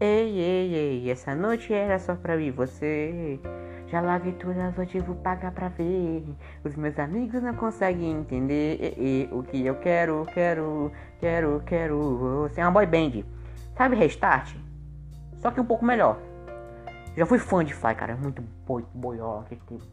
Ei, 0.00 0.38
ei, 0.40 0.74
ei, 0.74 1.10
essa 1.10 1.32
noite 1.32 1.72
era 1.72 2.00
só 2.00 2.16
pra 2.16 2.36
mim 2.36 2.50
você. 2.50 3.38
Já 3.86 4.00
larguei 4.00 4.32
tudo 4.32 4.58
as 4.60 4.74
vou 5.06 5.14
pagar 5.14 5.52
pra 5.52 5.68
ver. 5.68 6.24
Os 6.64 6.74
meus 6.74 6.98
amigos 6.98 7.40
não 7.40 7.54
conseguem 7.54 8.10
entender 8.10 8.78
e, 8.98 9.22
e, 9.22 9.28
o 9.32 9.44
que 9.44 9.64
eu 9.64 9.76
quero, 9.76 10.26
quero, 10.34 10.90
quero, 11.20 11.62
quero. 11.64 12.48
Você 12.48 12.60
é 12.60 12.64
uma 12.64 12.72
boy 12.72 12.86
band. 12.86 13.22
Sabe 13.76 13.94
Restart? 13.94 14.56
Só 15.36 15.52
que 15.52 15.60
um 15.60 15.64
pouco 15.64 15.84
melhor. 15.84 16.18
Já 17.16 17.24
fui 17.24 17.38
fã 17.38 17.64
de 17.64 17.72
Fly, 17.72 17.94
cara. 17.94 18.16
Muito 18.16 18.42
boi, 18.66 18.84
boiola. 18.92 19.46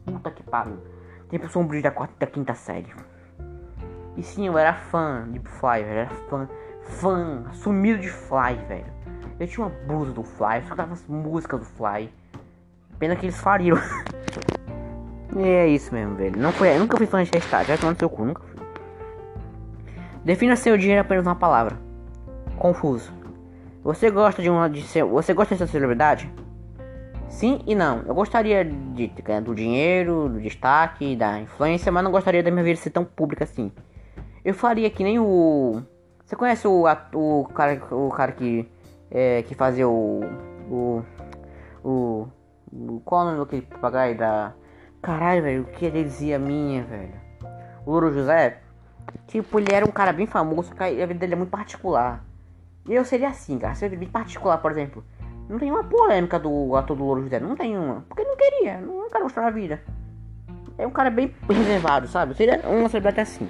Puta 0.04 0.30
que 0.32 0.42
pariu. 0.42 0.78
Tempo 1.28 1.48
sombrio 1.48 1.82
da 1.82 1.90
quarta 1.90 2.14
da 2.18 2.26
quinta 2.26 2.54
série. 2.54 2.92
E 4.16 4.22
sim, 4.22 4.46
eu 4.46 4.56
era 4.56 4.72
fã 4.72 5.26
de 5.30 5.40
Fly, 5.40 5.82
velho. 5.82 5.98
era 5.98 6.10
fã, 6.28 6.48
fã, 6.82 7.44
sumido 7.52 8.00
de 8.00 8.08
Fly, 8.08 8.54
velho. 8.68 8.86
Eu 9.40 9.46
tinha 9.48 9.66
uma 9.66 9.74
blusa 9.86 10.12
do 10.12 10.22
Fly, 10.22 10.56
eu 10.56 10.62
escutava 10.62 10.92
as 10.92 11.04
músicas 11.06 11.60
do 11.60 11.66
Fly. 11.66 12.12
Pena 12.98 13.16
que 13.16 13.26
eles 13.26 13.40
faliram. 13.40 13.78
e 15.36 15.42
é 15.42 15.66
isso 15.66 15.92
mesmo, 15.92 16.14
velho. 16.14 16.40
Não 16.40 16.52
foi, 16.52 16.78
nunca 16.78 16.96
fui 16.96 17.06
fã 17.06 17.24
de 17.24 17.30
Restart, 17.32 17.66
já 17.66 17.76
tomando 17.76 17.98
seu 17.98 18.08
cu, 18.08 18.24
nunca 18.24 18.42
fui. 18.42 18.54
Defina 20.24 20.54
seu 20.56 20.78
dinheiro 20.78 21.02
apenas 21.02 21.26
uma 21.26 21.34
palavra. 21.34 21.76
Confuso. 22.56 23.12
Você 23.82 24.10
gosta 24.10 24.40
de 24.40 24.48
uma 24.48 24.70
de 24.70 24.82
ser, 24.82 25.04
você 25.04 25.34
gosta 25.34 25.54
de 25.54 25.58
ser 25.58 25.68
celebridade? 25.68 26.32
Sim 27.34 27.60
e 27.66 27.74
não. 27.74 28.02
Eu 28.06 28.14
gostaria 28.14 28.64
de 28.64 29.12
do 29.42 29.54
dinheiro, 29.54 30.28
do 30.28 30.40
destaque, 30.40 31.16
da 31.16 31.40
influência, 31.40 31.90
mas 31.90 32.04
não 32.04 32.12
gostaria 32.12 32.42
da 32.44 32.50
minha 32.50 32.62
vida 32.62 32.78
ser 32.78 32.90
tão 32.90 33.04
pública 33.04 33.42
assim. 33.42 33.72
Eu 34.44 34.54
faria 34.54 34.88
que 34.88 35.02
nem 35.02 35.18
o. 35.18 35.82
Você 36.24 36.36
conhece 36.36 36.68
o, 36.68 36.84
o 37.12 37.44
cara, 37.52 37.82
o 37.90 38.08
cara 38.10 38.30
que 38.30 38.68
é, 39.10 39.42
que 39.42 39.54
fazia 39.54 39.88
o 39.88 40.20
o 40.70 41.02
o, 41.82 42.28
o 42.72 43.00
qual 43.04 43.22
o 43.22 43.24
nome 43.24 43.38
daquele 43.38 43.62
papagaio 43.62 44.16
da 44.16 44.52
caralho 45.02 45.42
velho 45.42 45.62
o 45.62 45.66
que 45.66 45.84
ele 45.84 46.04
dizia 46.04 46.38
minha 46.38 46.82
velho 46.84 47.14
o 47.84 47.90
Louro 47.90 48.12
José 48.12 48.60
tipo 49.26 49.58
ele 49.58 49.72
era 49.72 49.84
um 49.84 49.90
cara 49.90 50.12
bem 50.12 50.26
famoso 50.26 50.72
a 50.78 51.06
vida 51.06 51.14
dele 51.14 51.34
é 51.34 51.36
muito 51.36 51.50
particular 51.50 52.24
e 52.88 52.94
eu 52.94 53.04
seria 53.04 53.28
assim 53.28 53.58
cara 53.58 53.74
seria 53.74 53.98
bem 53.98 54.08
particular 54.08 54.58
por 54.58 54.70
exemplo 54.70 55.04
não 55.48 55.58
tem 55.58 55.70
uma 55.70 55.84
polêmica 55.84 56.38
do 56.38 56.74
ator 56.74 56.96
do 56.96 57.04
Louro 57.04 57.22
José. 57.22 57.38
Não 57.38 57.54
tem 57.54 57.76
uma. 57.76 58.04
Porque 58.08 58.24
não 58.24 58.36
queria. 58.36 58.80
Não 58.80 59.08
quero 59.10 59.24
mostrar 59.24 59.46
a 59.46 59.50
vida. 59.50 59.80
é 60.78 60.86
um 60.86 60.90
cara 60.90 61.10
bem 61.10 61.34
reservado, 61.48 62.08
sabe? 62.08 62.34
Seria 62.34 62.60
uma 62.66 62.88
celebridade 62.88 63.20
assim. 63.20 63.48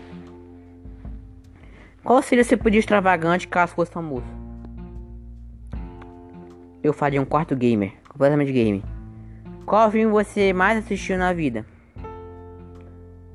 Qual 2.02 2.20
seria 2.20 2.44
seu 2.44 2.59
pedido 2.59 2.80
extravagante 2.80 3.48
caso 3.48 3.74
fosse 3.74 3.90
famoso? 3.90 4.26
Eu 6.83 6.92
faria 6.92 7.22
um 7.22 7.24
quarto 7.24 7.57
gamer, 7.57 7.94
completamente 8.11 8.52
gamer. 8.52 8.83
Qual 9.64 9.90
filme 9.90 10.12
você 10.12 10.52
mais 10.52 10.78
assistiu 10.78 11.16
na 11.16 11.33
vida? 11.33 11.64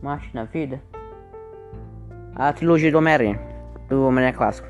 Mais 0.04 0.22
na 0.34 0.43
vida? 0.43 0.80
A 2.36 2.54
trilogia 2.54 2.91
do 2.91 3.00
Homem-Aranha, 3.00 3.39
do 3.88 4.06
Homem-Aranha 4.06 4.38
clássico. 4.38 4.67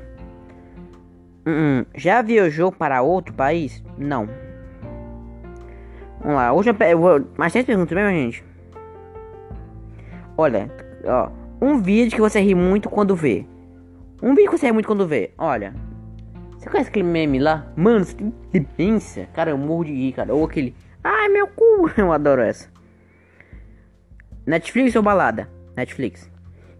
Hum, 1.46 1.84
já 1.94 2.20
viajou 2.22 2.70
para 2.70 3.02
outro 3.02 3.32
país? 3.34 3.82
Não. 3.96 4.28
Vamos 6.20 6.36
lá, 6.36 6.48
eu 6.90 6.98
vou. 6.98 7.26
Mais 7.36 7.52
três 7.52 7.64
perguntas 7.64 7.94
mesmo, 7.94 8.10
gente. 8.10 8.44
Olha, 10.36 10.70
ó. 11.04 11.30
Um 11.62 11.80
vídeo 11.80 12.14
que 12.14 12.20
você 12.20 12.40
ri 12.40 12.54
muito 12.54 12.88
quando 12.88 13.14
vê. 13.14 13.46
Um 14.22 14.34
vídeo 14.34 14.50
que 14.50 14.58
você 14.58 14.66
ri 14.66 14.72
muito 14.72 14.86
quando 14.86 15.06
vê. 15.06 15.32
Olha. 15.36 15.74
Você 16.58 16.68
conhece 16.68 16.90
aquele 16.90 17.08
meme 17.08 17.38
lá? 17.38 17.66
Mano, 17.74 18.04
você 18.04 18.16
demência. 18.52 19.28
Cara, 19.32 19.50
eu 19.50 19.58
morro 19.58 19.84
de 19.84 19.92
rir, 19.92 20.12
cara. 20.12 20.34
Ou 20.34 20.44
aquele. 20.44 20.74
Ai, 21.02 21.28
meu 21.28 21.46
cu. 21.46 21.90
Eu 21.96 22.12
adoro 22.12 22.42
essa. 22.42 22.68
Netflix 24.46 24.94
ou 24.94 25.02
balada? 25.02 25.48
Netflix. 25.74 26.30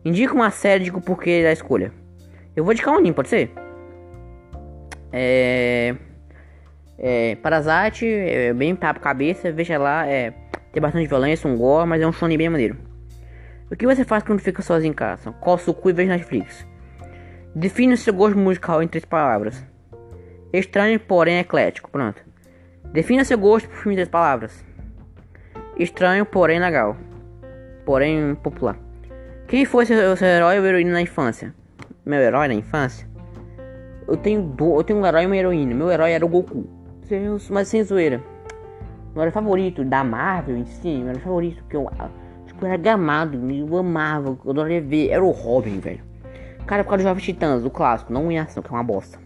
Indica 0.04 0.34
uma 0.34 0.50
série 0.50 0.84
de 0.84 0.92
porquê 0.92 1.42
da 1.42 1.52
escolha. 1.52 1.92
Eu 2.54 2.64
vou 2.64 2.72
indicar 2.72 2.94
um 2.94 3.12
pode 3.12 3.28
ser? 3.28 3.50
É. 5.12 5.94
É. 6.98 7.34
Parasite, 7.36 8.06
é 8.06 8.52
bem 8.52 8.74
papo 8.74 9.00
cabeça, 9.00 9.50
veja 9.52 9.78
lá, 9.78 10.06
é. 10.06 10.32
Tem 10.72 10.80
bastante 10.80 11.08
violência, 11.08 11.50
um 11.50 11.56
gore, 11.56 11.88
mas 11.88 12.00
é 12.00 12.06
um 12.06 12.12
shonen 12.12 12.38
bem 12.38 12.48
maneiro. 12.48 12.76
O 13.70 13.76
que 13.76 13.86
você 13.86 14.04
faz 14.04 14.22
quando 14.22 14.40
fica 14.40 14.62
sozinho 14.62 14.90
em 14.90 14.94
casa? 14.94 15.32
Coça 15.32 15.70
o 15.70 15.74
cu 15.74 15.90
e 15.90 15.92
veja 15.92 16.12
Netflix. 16.12 16.66
Define 17.54 17.94
o 17.94 17.96
seu 17.96 18.12
gosto 18.14 18.38
musical 18.38 18.82
em 18.82 18.88
três 18.88 19.04
palavras. 19.04 19.64
Estranho, 20.52 20.98
porém 21.00 21.38
eclético. 21.38 21.90
Pronto. 21.90 22.22
Defina 22.92 23.24
seu 23.24 23.38
gosto 23.38 23.68
por 23.68 23.78
filme 23.78 23.94
em 23.94 23.96
três 23.96 24.08
palavras. 24.08 24.64
Estranho, 25.76 26.26
porém 26.26 26.60
legal. 26.60 26.96
Porém 27.84 28.34
popular. 28.36 28.76
Quem 29.48 29.64
foi 29.64 29.86
seu, 29.86 30.16
seu 30.16 30.28
herói 30.28 30.60
ou 30.60 30.66
heroína 30.66 30.92
na 30.92 31.02
infância? 31.02 31.54
Meu 32.04 32.20
herói 32.20 32.48
na 32.48 32.54
infância? 32.54 33.09
Eu 34.10 34.16
tenho, 34.16 34.42
do, 34.42 34.76
eu 34.76 34.82
tenho 34.82 34.98
um 34.98 35.06
herói 35.06 35.22
e 35.22 35.26
uma 35.26 35.36
heroína. 35.36 35.72
Meu 35.72 35.88
herói 35.88 36.10
era 36.10 36.26
o 36.26 36.28
Goku. 36.28 36.68
Mas 37.48 37.68
sem 37.68 37.84
zoeira. 37.84 38.20
Meu 39.14 39.22
herói 39.22 39.30
favorito 39.30 39.84
da 39.84 40.02
Marvel 40.02 40.56
em 40.56 40.64
si, 40.64 40.88
meu 40.88 41.10
herói 41.10 41.20
favorito 41.20 41.64
que 41.70 41.76
eu, 41.76 41.88
tipo, 42.44 42.66
era 42.66 42.76
gamado, 42.76 43.38
eu 43.52 43.76
amava, 43.76 44.36
eu 44.44 44.50
adoraria 44.50 44.80
ver. 44.80 45.10
Era 45.10 45.22
o 45.22 45.30
Robin, 45.30 45.78
velho. 45.78 46.00
Cara, 46.66 46.82
por 46.82 46.90
causa 46.90 47.04
dos 47.04 47.08
Jovens 47.08 47.24
Titãs, 47.24 47.64
o 47.64 47.70
clássico, 47.70 48.12
não 48.12 48.32
em 48.32 48.38
ação, 48.40 48.60
que 48.64 48.68
é 48.68 48.72
uma 48.72 48.82
bosta. 48.82 49.16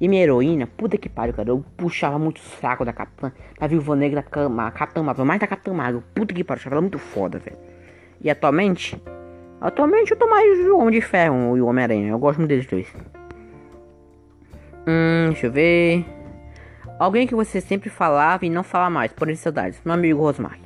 E 0.00 0.08
minha 0.08 0.22
heroína, 0.22 0.66
puta 0.66 0.96
que 0.96 1.10
pariu, 1.10 1.34
cara. 1.34 1.50
Eu 1.50 1.62
puxava 1.76 2.18
muito 2.18 2.38
o 2.38 2.40
saco 2.40 2.86
da 2.86 2.94
Capitã, 2.94 3.30
da 3.60 3.66
Viúva 3.66 3.94
Negra, 3.94 4.22
da 4.22 4.28
cama, 4.28 4.70
Capitã 4.70 5.02
Marvel, 5.02 5.26
mais 5.26 5.38
da 5.38 5.46
Capitã 5.46 5.74
Marvel. 5.74 6.02
Puta 6.14 6.32
que 6.32 6.42
pariu, 6.42 6.60
achava 6.60 6.76
ela 6.76 6.80
muito 6.80 6.98
foda, 6.98 7.38
velho. 7.38 7.58
E 8.22 8.30
atualmente, 8.30 8.98
atualmente 9.60 10.12
eu 10.12 10.16
tô 10.16 10.26
mais 10.26 10.66
o 10.66 10.78
Homem 10.78 10.94
de 10.94 11.02
Ferro 11.02 11.58
e 11.58 11.60
o 11.60 11.66
Homem-Aranha. 11.66 12.08
Eu 12.08 12.18
gosto 12.18 12.38
muito 12.38 12.48
deles 12.48 12.66
dois. 12.66 12.90
Hum, 14.88 15.32
deixa 15.32 15.48
eu 15.48 15.52
ver. 15.52 16.06
Alguém 16.98 17.26
que 17.26 17.34
você 17.34 17.60
sempre 17.60 17.90
falava 17.90 18.46
e 18.46 18.48
não 18.48 18.62
fala 18.62 18.88
mais, 18.88 19.12
por 19.12 19.34
saudades. 19.36 19.78
Meu 19.84 19.92
amigo 19.92 20.22
Rosmar. 20.22 20.58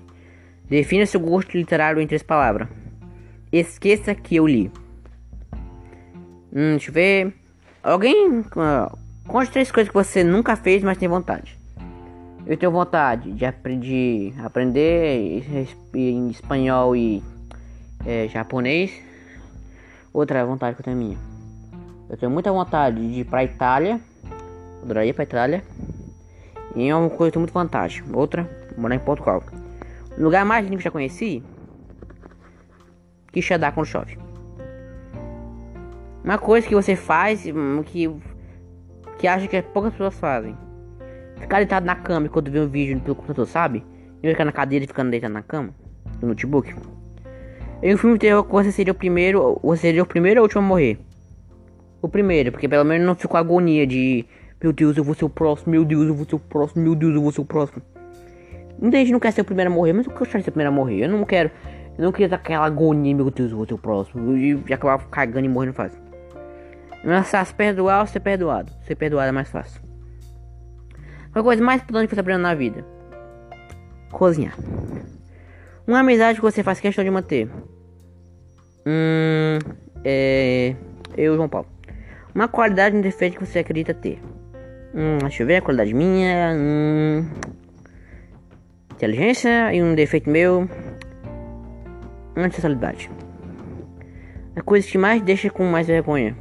Defina 0.69 1.05
seu 1.05 1.19
gosto 1.19 1.57
literário 1.57 2.01
em 2.01 2.07
três 2.07 2.23
palavras. 2.23 2.69
Esqueça 3.53 4.15
que 4.15 4.37
eu 4.37 4.47
li. 4.47 4.71
Hum, 6.53 6.71
deixa 6.71 6.91
eu 6.91 6.95
ver. 6.95 7.35
Alguém. 7.83 8.39
Uh, 8.39 8.97
conte 9.27 9.51
três 9.51 9.73
coisas 9.73 9.89
que 9.89 9.95
você 9.95 10.23
nunca 10.23 10.55
fez, 10.55 10.85
mas 10.85 10.97
tem 10.97 11.09
vontade. 11.09 11.59
Eu 12.47 12.57
tenho 12.57 12.71
vontade 12.71 13.33
de 13.33 13.45
aprender, 13.45 14.35
aprender 14.41 15.45
em 15.95 16.31
espanhol 16.31 16.95
e 16.95 17.21
é, 18.07 18.29
japonês. 18.29 18.93
Outra 20.13 20.47
vontade 20.47 20.77
que 20.77 20.81
eu 20.81 20.85
tenho 20.85 20.97
minha. 20.97 21.19
Eu 22.09 22.17
tenho 22.17 22.31
muita 22.31 22.53
vontade 22.53 22.97
de 23.13 23.21
ir 23.21 23.25
pra 23.25 23.43
Itália. 23.43 24.01
Adoraria 24.83 25.11
ir 25.11 25.15
pra 25.15 25.25
Itália. 25.25 25.63
E 26.75 26.89
é 26.89 26.97
uma 26.97 27.11
coisa 27.11 27.33
que 27.33 27.39
muito 27.39 27.53
vontade. 27.53 28.03
Outra, 28.13 28.49
morar 28.77 28.95
em 28.95 28.99
Portugal. 28.99 29.43
O 30.19 30.23
lugar 30.23 30.45
mais 30.45 30.65
lindo 30.65 30.79
que 30.79 30.85
já 30.85 30.91
conheci. 30.91 31.43
Quixadá 33.33 33.71
quando 33.73 33.87
chove. 33.87 34.19
Uma 36.25 36.39
coisa 36.39 36.67
que 36.67 36.75
você 36.75 36.95
faz 36.95 37.47
hum, 37.47 37.83
que 37.83 38.09
que 39.19 39.29
acha 39.29 39.47
que 39.47 39.63
poucas 39.63 39.93
pessoas 39.93 40.15
fazem. 40.15 40.57
Ficar 41.37 41.59
deitado 41.59 41.87
na 41.87 41.95
cama 41.95 42.29
quando 42.29 42.51
vê 42.51 42.59
um 42.59 42.69
vídeo 42.69 43.01
pelo 43.01 43.15
computador, 43.15 43.47
sabe? 43.47 43.85
E 44.21 44.29
ficar 44.29 44.45
na 44.45 44.51
cadeira 44.51 44.85
e 44.85 44.89
ficando 44.89 45.11
deitado 45.11 45.33
na 45.33 45.43
cama, 45.43 45.73
no 46.21 46.29
notebook. 46.29 46.75
Em 47.83 47.95
um 47.95 47.99
filme 47.99 48.17
de 48.17 48.21
terror, 48.21 48.45
você 48.49 48.73
seria 48.73 48.93
o 48.93 48.97
primeiro, 48.97 49.61
você 49.63 49.83
seria 49.83 50.03
o 50.03 50.07
primeiro 50.07 50.41
ou 50.41 50.43
o 50.43 50.47
último 50.47 50.61
a 50.61 50.65
morrer? 50.65 50.99
O 52.01 52.09
primeiro, 52.09 52.51
porque 52.51 52.69
pelo 52.69 52.85
menos 52.85 53.07
não 53.07 53.15
ficou 53.15 53.39
agonia 53.39 53.87
de 53.87 54.25
meu 54.63 54.73
Deus, 54.73 54.97
eu 54.97 55.03
vou 55.03 55.15
ser 55.15 55.25
o 55.25 55.29
próximo, 55.29 55.73
meu 55.73 55.85
Deus, 55.85 56.07
eu 56.07 56.15
vou 56.15 56.25
ser 56.25 56.37
o 56.37 56.39
próximo, 56.39 56.83
meu 56.83 56.95
Deus, 56.95 57.15
eu 57.15 57.21
vou 57.21 57.33
ser 57.33 57.41
o 57.41 57.45
próximo. 57.45 57.83
Muita 58.79 58.99
gente 58.99 59.13
não 59.13 59.21
quer 59.21 59.33
ser 59.33 59.41
o 59.41 59.45
primeiro 59.45 59.71
a 59.71 59.75
morrer, 59.75 59.93
mas 59.93 60.07
eu 60.07 60.13
quero 60.13 60.31
ser 60.31 60.39
o 60.39 60.53
primeiro 60.53 60.71
a 60.71 60.75
morrer. 60.75 61.05
Eu 61.05 61.09
não 61.09 61.25
quero, 61.25 61.51
eu 61.99 62.05
não 62.05 62.13
queria 62.13 62.29
dar 62.29 62.37
aquela 62.37 62.67
agonia, 62.67 63.15
meu 63.15 63.31
Deus, 63.31 63.51
eu 63.51 63.57
vou 63.57 63.67
ser 63.67 63.75
o 63.75 63.79
próximo. 63.79 64.37
E 64.37 64.73
acabar 64.73 64.99
cagando 65.09 65.47
e 65.47 65.49
morrendo 65.49 65.73
fácil. 65.73 66.01
Mas 67.05 67.29
fácil 67.29 67.57
perdoar 67.57 68.01
ou 68.01 68.07
ser 68.07 68.21
perdoado. 68.21 68.73
Ser 68.85 68.95
perdoado 68.95 69.29
é 69.29 69.33
mais 69.33 69.49
fácil. 69.49 69.83
A 71.35 71.43
coisa 71.43 71.63
mais 71.63 71.83
importante 71.83 72.09
que 72.09 72.15
você 72.15 72.21
aprende 72.21 72.43
na 72.43 72.55
vida: 72.55 72.85
cozinhar. 74.11 74.57
Uma 75.87 76.01
amizade 76.01 76.37
que 76.37 76.43
você 76.43 76.63
faz 76.63 76.79
questão 76.79 77.05
de 77.05 77.11
manter. 77.11 77.49
Hum. 78.87 79.59
É. 80.05 80.77
Eu, 81.17 81.35
João 81.35 81.49
Paulo. 81.49 81.67
Uma 82.35 82.49
qualidade 82.49 82.97
um 82.97 83.01
defeito 83.01 83.39
que 83.39 83.47
você 83.47 83.59
acredita 83.59 83.93
ter. 83.93 84.21
Hum, 84.95 85.19
deixa 85.21 85.43
eu 85.43 85.47
ver 85.47 85.57
a 85.57 85.63
qualidade 85.63 85.95
minha. 85.95 86.55
Hum, 86.55 87.27
inteligência 88.93 89.73
e 89.73 89.83
um 89.83 89.95
defeito 89.95 90.29
meu. 90.29 90.69
Antisocialidade. 92.37 93.11
A 94.55 94.63
coisa 94.63 94.87
que 94.87 94.99
mais 94.99 95.23
deixa 95.23 95.49
com 95.51 95.65
mais 95.65 95.87
vergonha 95.87 96.37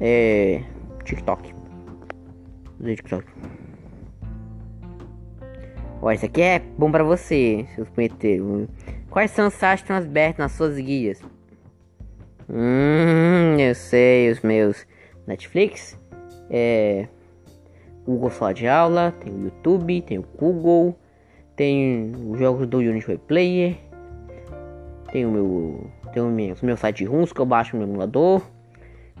é 0.00 0.62
TikTok. 1.04 1.54
Usei 2.80 2.96
TikTok. 2.96 3.26
Ó, 6.00 6.12
isso 6.12 6.26
aqui 6.26 6.42
é 6.42 6.60
bom 6.78 6.90
pra 6.90 7.02
você, 7.02 7.66
seus 7.74 7.88
punheteiros. 7.88 8.68
Quais 9.10 9.30
são 9.32 9.48
os 9.48 9.54
sites 9.54 9.82
transbertos 9.82 10.38
nas 10.38 10.52
suas 10.52 10.76
guias? 10.76 11.20
Hum, 12.48 13.56
eu 13.58 13.74
sei, 13.74 14.30
os 14.30 14.40
meus 14.40 14.86
Netflix, 15.26 15.97
é 16.50 17.08
Google 18.04 18.30
Sala 18.30 18.54
de 18.54 18.66
Aula, 18.66 19.12
tem 19.20 19.32
o 19.32 19.44
YouTube, 19.44 20.02
tem 20.02 20.18
o 20.18 20.24
Google, 20.38 20.98
tem 21.56 22.12
os 22.30 22.38
jogos 22.38 22.66
do 22.66 22.78
Unity 22.78 23.18
Player, 23.26 23.76
tem 25.10 25.26
o 25.26 25.30
meu, 25.30 25.90
tem 26.12 26.22
o 26.22 26.30
meu, 26.30 26.54
o 26.60 26.66
meu 26.66 26.76
site 26.76 27.04
Runs 27.04 27.32
que 27.32 27.40
eu 27.40 27.46
baixo 27.46 27.76
no 27.76 27.82
emulador. 27.82 28.42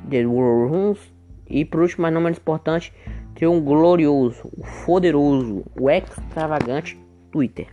The 0.08 0.26
World 0.26 0.72
Runs. 0.72 1.12
E 1.48 1.64
por 1.64 1.80
último, 1.80 2.02
mas 2.02 2.12
não 2.12 2.20
menos 2.20 2.38
importante, 2.38 2.92
tem 3.34 3.48
um 3.48 3.60
glorioso, 3.60 4.48
o 4.56 4.84
poderoso, 4.84 5.64
o 5.80 5.88
extravagante 5.88 6.98
Twitter. 7.32 7.68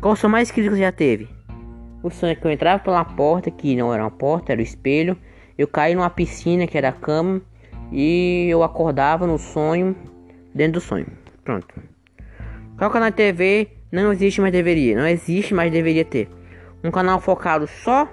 Qual 0.00 0.12
o 0.12 0.16
sonho 0.16 0.30
mais 0.30 0.48
esquisito 0.48 0.72
que 0.72 0.76
você 0.76 0.82
já 0.82 0.92
teve? 0.92 1.28
O 2.02 2.10
sonho 2.10 2.32
é 2.32 2.34
que 2.34 2.44
eu 2.44 2.50
entrava 2.50 2.82
pela 2.82 3.04
porta, 3.04 3.50
que 3.50 3.74
não 3.76 3.94
era 3.94 4.02
uma 4.02 4.10
porta, 4.10 4.52
era 4.52 4.60
o 4.60 4.64
espelho. 4.64 5.16
Eu 5.56 5.68
caí 5.68 5.94
numa 5.94 6.10
piscina, 6.10 6.66
que 6.66 6.76
era 6.76 6.90
a 6.90 6.92
cama. 6.92 7.40
E 7.92 8.48
eu 8.48 8.62
acordava 8.62 9.26
no 9.26 9.38
sonho, 9.38 9.94
dentro 10.54 10.74
do 10.74 10.80
sonho. 10.80 11.06
Pronto. 11.44 11.66
Qual 12.78 12.90
canal 12.90 13.10
de 13.10 13.16
TV 13.16 13.68
não 13.92 14.12
existe, 14.12 14.40
mas 14.40 14.50
deveria? 14.50 14.96
Não 14.96 15.06
existe, 15.06 15.52
mas 15.52 15.70
deveria 15.70 16.04
ter. 16.04 16.28
Um 16.82 16.90
canal 16.90 17.20
focado 17.20 17.66
só 17.66 18.08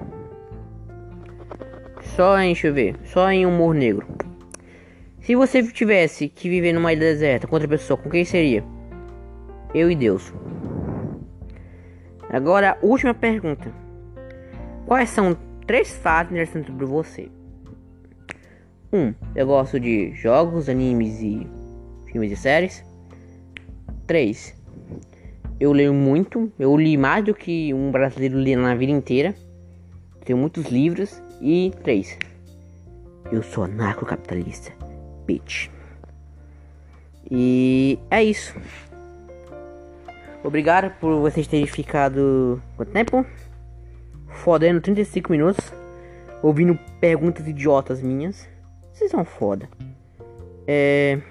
só 2.01 2.37
em, 2.39 2.47
deixa 2.47 2.67
eu 2.67 2.73
ver, 2.73 2.95
só 3.05 3.31
em 3.31 3.45
humor 3.45 3.73
negro. 3.73 4.05
Se 5.21 5.35
você 5.35 5.63
tivesse 5.63 6.27
que 6.27 6.49
viver 6.49 6.73
numa 6.73 6.91
ilha 6.91 7.01
deserta 7.01 7.47
com 7.47 7.55
outra 7.55 7.69
pessoa, 7.69 7.97
com 7.97 8.09
quem 8.09 8.25
seria? 8.25 8.63
Eu 9.73 9.89
e 9.89 9.95
Deus. 9.95 10.33
Agora, 12.29 12.77
última 12.81 13.13
pergunta. 13.13 13.71
Quais 14.85 15.09
são 15.09 15.37
três 15.65 15.95
fatos 15.95 16.31
interessantes 16.31 16.71
sobre 16.71 16.85
você? 16.85 17.29
Um, 18.91 19.13
eu 19.35 19.45
gosto 19.45 19.79
de 19.79 20.13
jogos, 20.15 20.67
animes 20.67 21.21
e 21.21 21.47
filmes 22.11 22.31
e 22.31 22.35
séries. 22.35 22.83
3. 24.07 24.55
eu 25.59 25.71
leio 25.71 25.93
muito. 25.93 26.51
Eu 26.57 26.75
li 26.75 26.97
mais 26.97 27.23
do 27.23 27.33
que 27.33 27.71
um 27.73 27.91
brasileiro 27.91 28.37
lê 28.37 28.55
na 28.55 28.73
vida 28.73 28.91
inteira. 28.91 29.35
Tenho 30.25 30.39
muitos 30.39 30.65
livros. 30.65 31.21
E 31.39 31.71
três. 31.83 32.17
Eu 33.31 33.43
sou 33.43 33.63
anarcocapitalista. 33.63 34.73
Bitch. 35.25 35.69
E 37.29 37.99
é 38.09 38.23
isso. 38.23 38.55
Obrigado 40.43 40.91
por 40.99 41.19
vocês 41.19 41.45
terem 41.45 41.67
ficado. 41.67 42.61
Quanto 42.75 42.91
tempo? 42.91 43.25
Fodendo 44.27 44.81
35 44.81 45.31
minutos. 45.31 45.71
Ouvindo 46.41 46.77
perguntas 46.99 47.47
idiotas 47.47 48.01
minhas. 48.01 48.49
Vocês 48.99 49.11
são 49.11 49.23
foda. 49.23 49.69
É. 50.67 51.21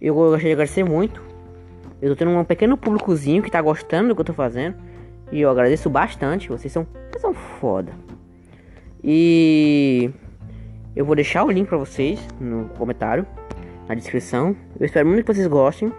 Eu 0.00 0.14
gostaria 0.14 0.46
de 0.48 0.52
agradecer 0.52 0.82
muito. 0.82 1.20
Eu 2.00 2.08
tô 2.08 2.16
tendo 2.16 2.30
um 2.30 2.44
pequeno 2.44 2.78
públicozinho 2.78 3.42
que 3.42 3.50
tá 3.50 3.60
gostando 3.60 4.08
do 4.08 4.14
que 4.14 4.22
eu 4.22 4.24
tô 4.24 4.32
fazendo. 4.32 4.74
E 5.30 5.42
eu 5.42 5.50
agradeço 5.50 5.90
bastante. 5.90 6.48
Vocês 6.48 6.72
são, 6.72 6.86
vocês 7.10 7.20
são 7.20 7.34
foda. 7.34 7.92
E 9.04 10.10
eu 10.94 11.04
vou 11.04 11.14
deixar 11.14 11.44
o 11.44 11.50
link 11.50 11.68
pra 11.68 11.76
vocês 11.76 12.26
no 12.40 12.70
comentário, 12.70 13.26
na 13.86 13.94
descrição. 13.94 14.56
Eu 14.80 14.86
espero 14.86 15.06
muito 15.06 15.26
que 15.26 15.34
vocês 15.34 15.46
gostem. 15.46 15.92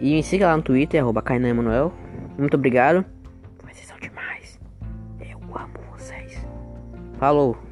E 0.00 0.14
me 0.14 0.22
siga 0.22 0.46
lá 0.46 0.56
no 0.56 0.62
Twitter, 0.62 1.02
arroba 1.02 1.22
Emanuel. 1.34 1.92
Muito 2.38 2.54
obrigado. 2.54 3.04
Vocês 3.62 3.86
são 3.86 3.98
demais. 3.98 4.58
Eu 5.20 5.38
amo 5.54 5.74
vocês. 5.92 6.42
Falou. 7.18 7.67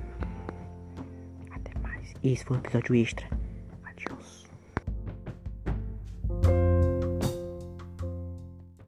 Esse 2.28 2.44
foi 2.44 2.56
um 2.56 2.60
episódio 2.60 2.92
extra. 2.96 3.45